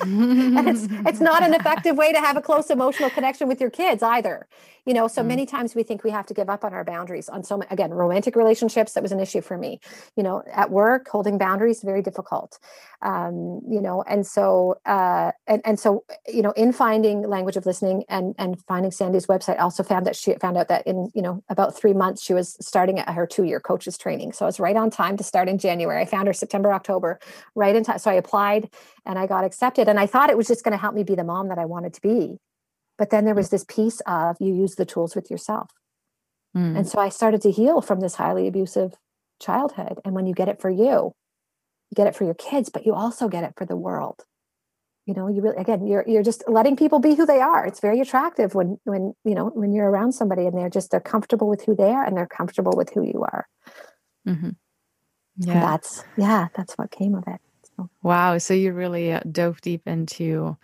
[0.00, 3.70] And it's it's not an effective way to have a close emotional connection with your
[3.70, 4.48] kids either.
[4.86, 5.26] You know so mm.
[5.26, 7.90] many times we think we have to give up on our boundaries on so again
[7.90, 9.80] romantic relationships that was an issue for me.
[10.16, 12.58] You know at work holding boundaries very difficult.
[13.02, 17.66] Um, you know and so uh, and, and so you know in finding language of
[17.66, 21.22] listening and and finding sandy's website also found that she found out that in you
[21.22, 24.32] know about three months she was starting at her two year coaches training.
[24.32, 26.00] So i was right on time to start in january.
[26.00, 27.20] I found her september october
[27.54, 28.31] right in time so i applied
[29.06, 29.88] and i got accepted.
[29.88, 31.64] And i thought it was just going to help me be the mom that i
[31.64, 32.38] wanted to be.
[32.98, 35.70] But then there was this piece of you use the tools with yourself.
[36.56, 36.76] Mm.
[36.76, 38.94] and so i started to heal from this highly abusive
[39.40, 39.98] childhood.
[40.04, 41.14] And when you get it for you
[41.90, 44.24] you get it for your kids but you also get it for the world.
[45.06, 47.66] You know you really again you're you're just letting people be who they are.
[47.66, 51.00] It's very attractive when when you know when you're around somebody and they're just they're
[51.00, 53.48] comfortable with who they are and they're comfortable with who you are.
[54.28, 54.50] Mm-hmm.
[55.38, 55.52] yeah.
[55.52, 57.40] and that's yeah that's what came of it.
[58.02, 60.56] Wow so you really uh, dove deep into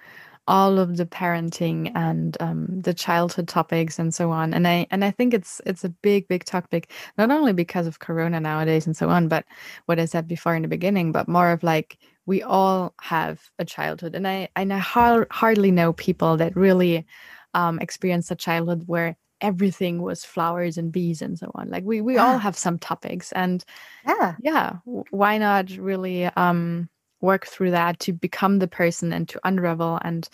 [0.48, 5.04] all of the parenting and um, the childhood topics and so on and i and
[5.04, 8.96] i think it's it's a big big topic not only because of corona nowadays and
[8.96, 9.44] so on but
[9.86, 13.64] what i said before in the beginning but more of like we all have a
[13.64, 17.06] childhood and i and i har- hardly know people that really
[17.54, 22.00] um, experience a childhood where everything was flowers and bees and so on like we
[22.00, 22.26] we yeah.
[22.26, 23.64] all have some topics and
[24.06, 24.76] yeah yeah
[25.10, 26.88] why not really um
[27.20, 30.28] work through that to become the person and to unravel and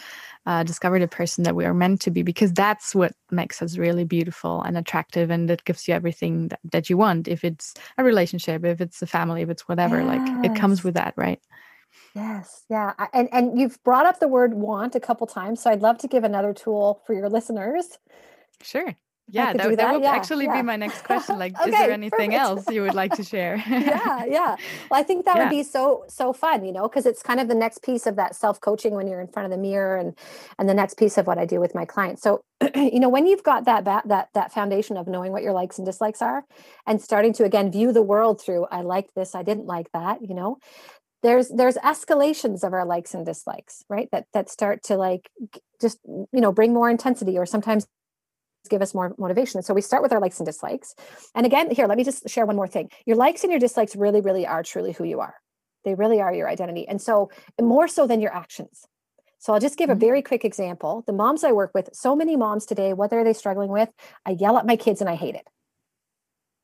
[0.47, 3.79] uh, discover the person that we are meant to be because that's what makes us
[3.79, 7.75] really beautiful and attractive and it gives you everything that, that you want if it's
[7.99, 10.07] a relationship if it's a family if it's whatever yes.
[10.07, 11.41] like it comes with that right
[12.15, 12.93] Yes, yeah.
[13.13, 16.09] And and you've brought up the word want a couple times, so I'd love to
[16.09, 17.99] give another tool for your listeners.
[18.63, 18.95] Sure.
[19.29, 20.57] Yeah, that, that, that, would yeah, actually yeah.
[20.57, 21.39] be my next question.
[21.39, 22.35] Like, okay, is there anything perfect.
[22.35, 23.57] else you would like to share?
[23.69, 24.57] yeah, yeah.
[24.91, 25.45] Well, I think that yeah.
[25.45, 28.17] would be so so fun, you know, because it's kind of the next piece of
[28.17, 30.17] that self coaching when you're in front of the mirror, and
[30.59, 32.23] and the next piece of what I do with my clients.
[32.23, 32.45] So,
[32.75, 35.87] you know, when you've got that that that foundation of knowing what your likes and
[35.87, 36.45] dislikes are,
[36.87, 40.21] and starting to again view the world through, I liked this, I didn't like that,
[40.21, 40.59] you know,
[41.23, 45.31] there's there's escalations of our likes and dislikes right that that start to like
[45.81, 47.87] just you know bring more intensity or sometimes
[48.69, 49.63] give us more motivation.
[49.63, 50.95] So we start with our likes and dislikes.
[51.35, 52.91] And again, here, let me just share one more thing.
[53.07, 55.35] Your likes and your dislikes really, really are truly who you are.
[55.85, 56.89] They really are your identity.
[56.89, 58.87] And so more so than your actions.
[59.39, 60.01] So I'll just give a mm-hmm.
[60.01, 61.05] very quick example.
[61.07, 63.91] The moms I work with, so many moms today, what are they struggling with?
[64.25, 65.47] I yell at my kids and I hate it.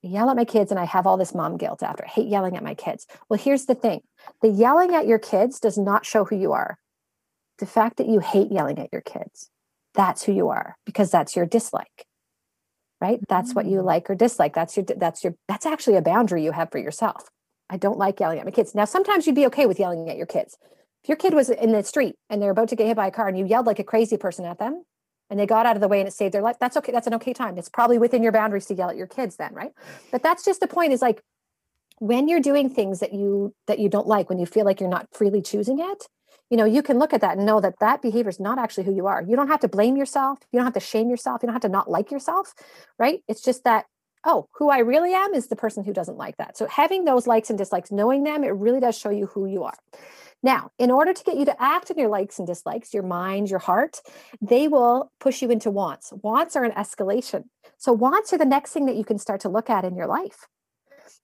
[0.02, 2.06] I yell at my kids and I have all this mom guilt after.
[2.06, 3.06] I hate yelling at my kids.
[3.28, 4.00] Well, here's the thing
[4.40, 6.78] the yelling at your kids does not show who you are.
[7.58, 9.50] The fact that you hate yelling at your kids
[9.94, 12.06] that's who you are because that's your dislike
[13.00, 13.20] right?
[13.28, 13.84] That's what you mm.
[13.84, 14.54] like or dislike.
[14.54, 17.28] That's your that's your that's actually a boundary you have for yourself.
[17.68, 18.74] I don't like yelling at my kids.
[18.74, 20.56] Now sometimes you'd be okay with yelling at your kids.
[21.02, 23.10] If your kid was in the street and they're about to get hit by a
[23.10, 24.82] car and you yelled like a crazy person at them
[25.30, 27.06] and they got out of the way and it saved their life that's okay that's
[27.06, 27.56] an okay time.
[27.58, 29.72] It's probably within your boundaries to yell at your kids then right?
[30.10, 31.22] But that's just the point is like
[31.98, 34.90] when you're doing things that you that you don't like when you feel like you're
[34.90, 36.06] not freely choosing it
[36.50, 38.84] you know you can look at that and know that that behavior is not actually
[38.84, 39.22] who you are.
[39.22, 40.38] You don't have to blame yourself.
[40.52, 41.42] You don't have to shame yourself.
[41.42, 42.54] You don't have to not like yourself
[42.98, 43.20] right?
[43.28, 43.86] It's just that
[44.24, 46.56] oh who i really am is the person who doesn't like that.
[46.56, 49.64] So having those likes and dislikes knowing them it really does show you who you
[49.64, 49.76] are.
[50.42, 53.50] Now in order to get you to act on your likes and dislikes your mind
[53.50, 54.00] your heart
[54.40, 56.12] they will push you into wants.
[56.22, 57.44] Wants are an escalation.
[57.78, 60.06] So wants are the next thing that you can start to look at in your
[60.06, 60.46] life.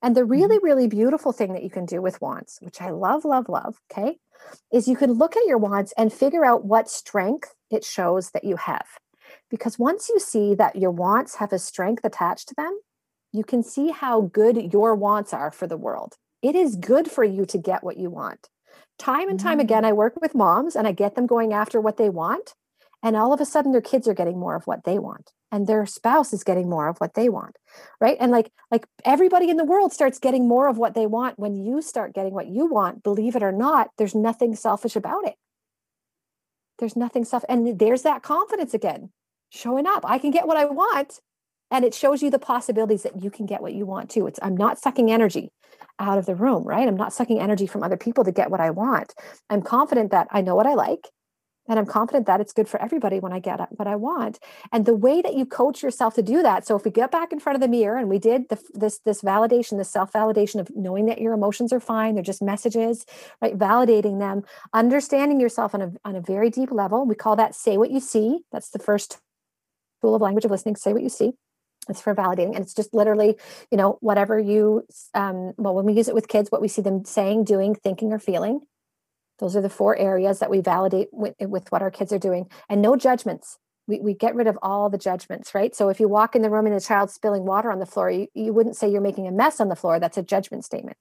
[0.03, 0.65] And the really, mm-hmm.
[0.65, 4.19] really beautiful thing that you can do with wants, which I love, love, love, okay,
[4.73, 8.45] is you can look at your wants and figure out what strength it shows that
[8.45, 8.87] you have.
[9.51, 12.81] Because once you see that your wants have a strength attached to them,
[13.33, 16.15] you can see how good your wants are for the world.
[16.43, 18.49] It is good for you to get what you want.
[18.99, 19.63] Time and time mm.
[19.63, 22.55] again, I work with moms and I get them going after what they want.
[23.07, 25.67] And all of a sudden, their kids are getting more of what they want and
[25.67, 27.57] their spouse is getting more of what they want
[28.01, 28.17] right?
[28.21, 31.55] And like like everybody in the world starts getting more of what they want when
[31.55, 35.35] you start getting what you want believe it or not there's nothing selfish about it.
[36.79, 39.11] There's nothing self and there's that confidence again
[39.51, 40.05] showing up.
[40.05, 41.21] I can get what i want
[41.71, 44.27] and it shows you the possibilities that you can get what you want too.
[44.27, 45.53] It's i'm not sucking energy
[45.99, 46.89] out of the room right?
[46.89, 49.15] I'm not sucking energy from other people to get what i want.
[49.49, 51.09] I'm confident that i know what i like
[51.69, 54.39] and i'm confident that it's good for everybody when i get what i want.
[54.73, 57.33] And the way that you coach yourself to do that so if we get back
[57.33, 60.61] in front of the mirror and we did the, this this validation this self validation
[60.61, 63.07] of knowing that your emotions are fine they're just messages
[63.41, 63.59] right?
[63.59, 64.43] Validating them
[64.73, 67.05] understanding yourself on a, on a very deep level.
[67.05, 68.41] We call that say what you see.
[68.53, 69.19] That's the first
[70.03, 71.33] tool of language of listening say what you see.
[71.89, 73.37] It's for validating and it's just literally
[73.71, 76.83] you know whatever you um, well when we use it with kids what we see
[76.83, 78.61] them saying doing thinking or feeling
[79.39, 82.49] those are the four areas that we validate with, with what our kids are doing
[82.69, 83.59] and no judgments.
[83.87, 85.75] We, we get rid of all the judgments, right?
[85.75, 88.11] So if you walk in the room and the child's spilling water on the floor,
[88.11, 90.01] you, you wouldn't say you're making a mess on the floor.
[90.01, 90.97] That's a judgment statement.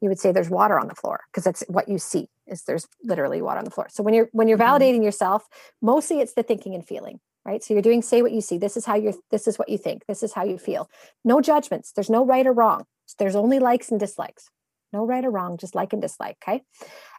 [0.00, 2.86] You would say there's water on the floor because that's what you see is there's
[3.02, 3.88] literally water on the floor.
[3.90, 4.82] So when you're when you're mm-hmm.
[4.82, 5.46] validating yourself,
[5.80, 7.62] mostly it's the thinking and feeling, right?
[7.62, 8.58] So you're doing say what you see.
[8.58, 10.04] This is how you're this is what you think.
[10.06, 10.90] This is how you feel.
[11.24, 11.92] No judgments.
[11.92, 12.84] There's no right or wrong.
[13.18, 14.50] There's only likes and dislikes.
[14.92, 16.36] No right or wrong, just like and dislike.
[16.46, 16.62] Okay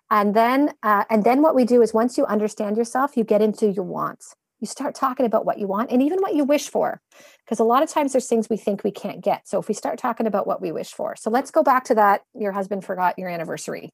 [0.10, 3.42] and then uh, and then what we do is once you understand yourself you get
[3.42, 4.36] into your wants.
[4.60, 7.00] You start talking about what you want and even what you wish for
[7.46, 9.48] because a lot of times there's things we think we can't get.
[9.48, 11.96] So if we start talking about what we wish for so let's go back to
[11.96, 13.92] that your husband forgot your anniversary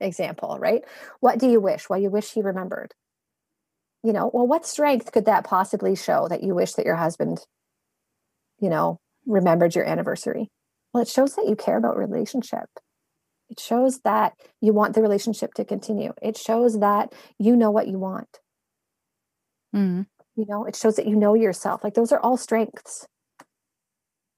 [0.00, 0.82] example right?
[1.20, 1.88] What do you wish?
[1.88, 2.92] Well you wish he remembered.
[4.02, 7.38] You know well what strength could that possibly show that you wish that your husband
[8.58, 10.50] you know remembered your anniversary?
[10.92, 12.68] Well it shows that you care about relationship
[13.48, 16.12] it shows that you want the relationship to continue.
[16.22, 18.40] It shows that you know what you want.
[19.74, 20.06] Mm.
[20.34, 21.84] You know, it shows that you know yourself.
[21.84, 23.06] Like those are all strengths.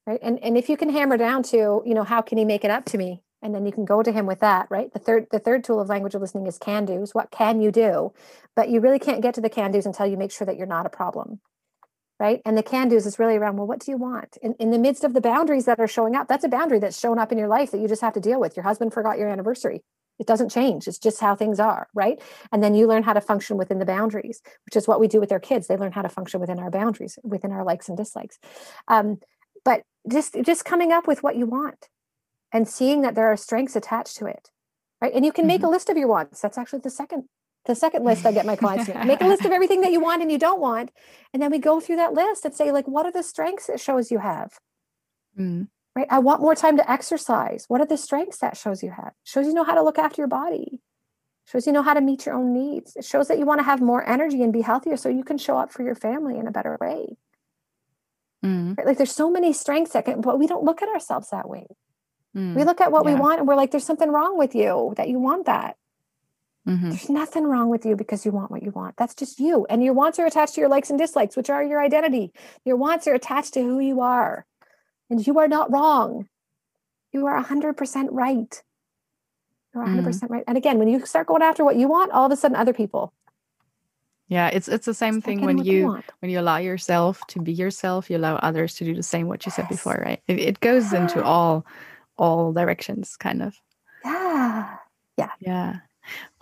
[0.06, 0.20] Right.
[0.22, 2.70] And and if you can hammer down to, you know, how can he make it
[2.70, 3.22] up to me?
[3.40, 4.92] And then you can go to him with that, right?
[4.92, 7.14] The third the third tool of language of listening is can do's.
[7.14, 8.12] What can you do?
[8.56, 10.66] But you really can't get to the can do's until you make sure that you're
[10.66, 11.40] not a problem
[12.18, 12.40] right?
[12.44, 14.36] And the can do's is really around, well, what do you want?
[14.42, 16.98] In, in the midst of the boundaries that are showing up, that's a boundary that's
[16.98, 18.56] shown up in your life that you just have to deal with.
[18.56, 19.82] Your husband forgot your anniversary.
[20.18, 20.88] It doesn't change.
[20.88, 22.20] It's just how things are, right?
[22.50, 25.20] And then you learn how to function within the boundaries, which is what we do
[25.20, 25.68] with our kids.
[25.68, 28.38] They learn how to function within our boundaries, within our likes and dislikes.
[28.88, 29.18] Um,
[29.64, 31.88] but just just coming up with what you want
[32.52, 34.50] and seeing that there are strengths attached to it
[35.00, 35.12] right?
[35.14, 35.66] And you can make mm-hmm.
[35.66, 36.40] a list of your wants.
[36.40, 37.24] That's actually the second
[37.68, 39.20] the second list I get my clients to make.
[39.20, 40.90] a list of everything that you want and you don't want.
[41.32, 43.78] And then we go through that list and say, like, what are the strengths it
[43.78, 44.58] shows you have?
[45.38, 45.68] Mm.
[45.94, 46.06] Right.
[46.10, 47.66] I want more time to exercise.
[47.68, 49.12] What are the strengths that shows you have?
[49.22, 50.80] Shows you know how to look after your body.
[51.46, 52.96] Shows you know how to meet your own needs.
[52.96, 55.38] It shows that you want to have more energy and be healthier so you can
[55.38, 57.16] show up for your family in a better way.
[58.44, 58.78] Mm.
[58.78, 58.86] Right?
[58.86, 61.66] Like there's so many strengths that can, but we don't look at ourselves that way.
[62.34, 62.54] Mm.
[62.54, 63.14] We look at what yeah.
[63.14, 65.76] we want and we're like, there's something wrong with you that you want that.
[66.68, 66.90] Mm-hmm.
[66.90, 68.96] There's nothing wrong with you because you want what you want.
[68.98, 69.66] That's just you.
[69.70, 72.30] And your wants are attached to your likes and dislikes, which are your identity.
[72.64, 74.44] Your wants are attached to who you are.
[75.08, 76.28] And you are not wrong.
[77.12, 78.62] You are 100% right.
[79.74, 80.30] You're 100% mm.
[80.30, 80.44] right.
[80.46, 82.74] And again, when you start going after what you want, all of a sudden other
[82.74, 83.14] people.
[84.28, 88.10] Yeah, it's it's the same thing when you when you allow yourself to be yourself,
[88.10, 89.56] you allow others to do the same what you yes.
[89.56, 90.20] said before, right?
[90.28, 91.00] It, it goes yeah.
[91.00, 91.64] into all
[92.18, 93.58] all directions kind of.
[94.04, 94.76] Yeah.
[95.16, 95.30] Yeah.
[95.40, 95.76] Yeah.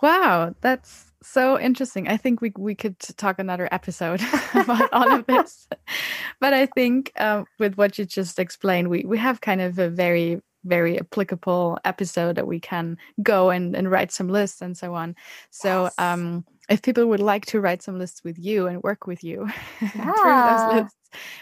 [0.01, 2.07] Wow, that's so interesting.
[2.07, 4.21] I think we we could talk another episode
[4.53, 5.67] about all of this,
[6.39, 9.89] but I think um, with what you just explained, we we have kind of a
[9.89, 14.93] very very applicable episode that we can go and and write some lists and so
[14.93, 15.15] on.
[15.51, 15.83] So.
[15.83, 15.93] Yes.
[15.97, 19.49] um if people would like to write some lists with you and work with you
[19.81, 19.89] yeah.
[19.89, 20.97] through those lists,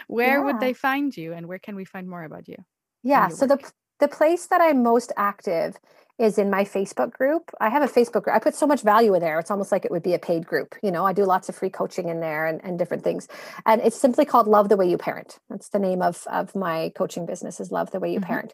[0.07, 0.43] where yeah.
[0.43, 2.57] would they find you and where can we find more about you?
[3.03, 3.61] Yeah, so work?
[3.61, 5.77] the the place that I'm most active
[6.17, 7.51] is in my Facebook group.
[7.59, 8.35] I have a Facebook group.
[8.35, 9.39] I put so much value in there.
[9.39, 10.75] It's almost like it would be a paid group.
[10.81, 13.27] You know, I do lots of free coaching in there and, and different things.
[13.65, 15.39] And it's simply called Love the Way You Parent.
[15.49, 18.27] That's the name of, of my coaching business is Love the Way You mm-hmm.
[18.27, 18.53] Parent.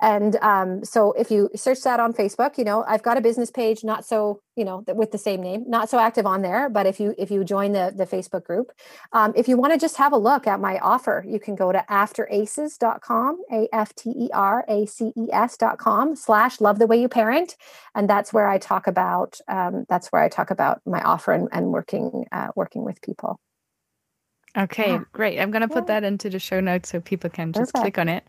[0.00, 3.50] And um, so if you search that on Facebook, you know, I've got a business
[3.50, 6.68] page, not so, you know, with the same name, not so active on there.
[6.68, 8.72] But if you if you join the the Facebook group,
[9.12, 11.72] um, if you want to just have a look at my offer, you can go
[11.72, 17.00] to afteraces.com, A F T E R A C E S.com slash love the way
[17.00, 17.56] you parent.
[17.94, 21.48] And that's where I talk about um, that's where I talk about my offer and,
[21.52, 23.40] and working uh, working with people.
[24.56, 25.00] Okay, yeah.
[25.12, 25.40] great.
[25.40, 27.82] I'm going to put that into the show notes so people can just Perfect.
[27.82, 28.24] click on it.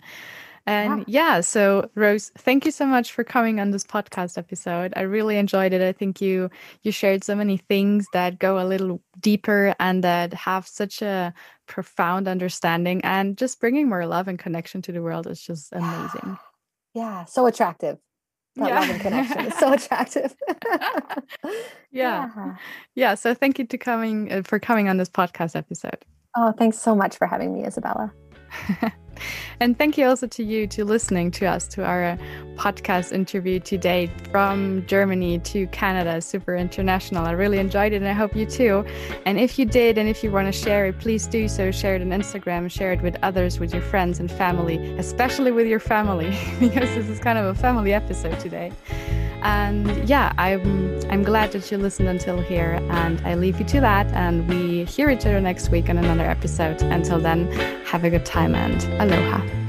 [0.67, 1.35] And yeah.
[1.35, 1.41] yeah.
[1.41, 4.93] so Rose, thank you so much for coming on this podcast episode.
[4.95, 5.81] I really enjoyed it.
[5.81, 6.49] I think you
[6.83, 11.33] you shared so many things that go a little deeper and that have such a
[11.67, 16.37] profound understanding and just bringing more love and connection to the world is just amazing.
[16.95, 17.97] Yeah, so attractive.
[18.55, 18.79] That yeah.
[18.79, 20.33] love and connection is so attractive.
[21.91, 22.29] yeah.
[22.33, 22.55] yeah.
[22.95, 26.05] Yeah, so thank you to coming uh, for coming on this podcast episode.
[26.37, 28.13] Oh, thanks so much for having me, Isabella.
[29.59, 32.17] and thank you also to you to listening to us to our
[32.55, 37.25] podcast interview today from Germany to Canada, super international.
[37.25, 38.85] I really enjoyed it and I hope you too.
[39.25, 41.71] And if you did and if you want to share it, please do so.
[41.71, 45.67] Share it on Instagram, share it with others, with your friends and family, especially with
[45.67, 48.71] your family, because this is kind of a family episode today.
[49.45, 53.79] And yeah, I'm I'm glad that you listened until here, and I leave you to
[53.79, 54.07] that.
[54.07, 56.81] And we hear each other next week on another episode.
[56.81, 57.51] Until then,
[57.85, 59.64] have a good time and 没有哈。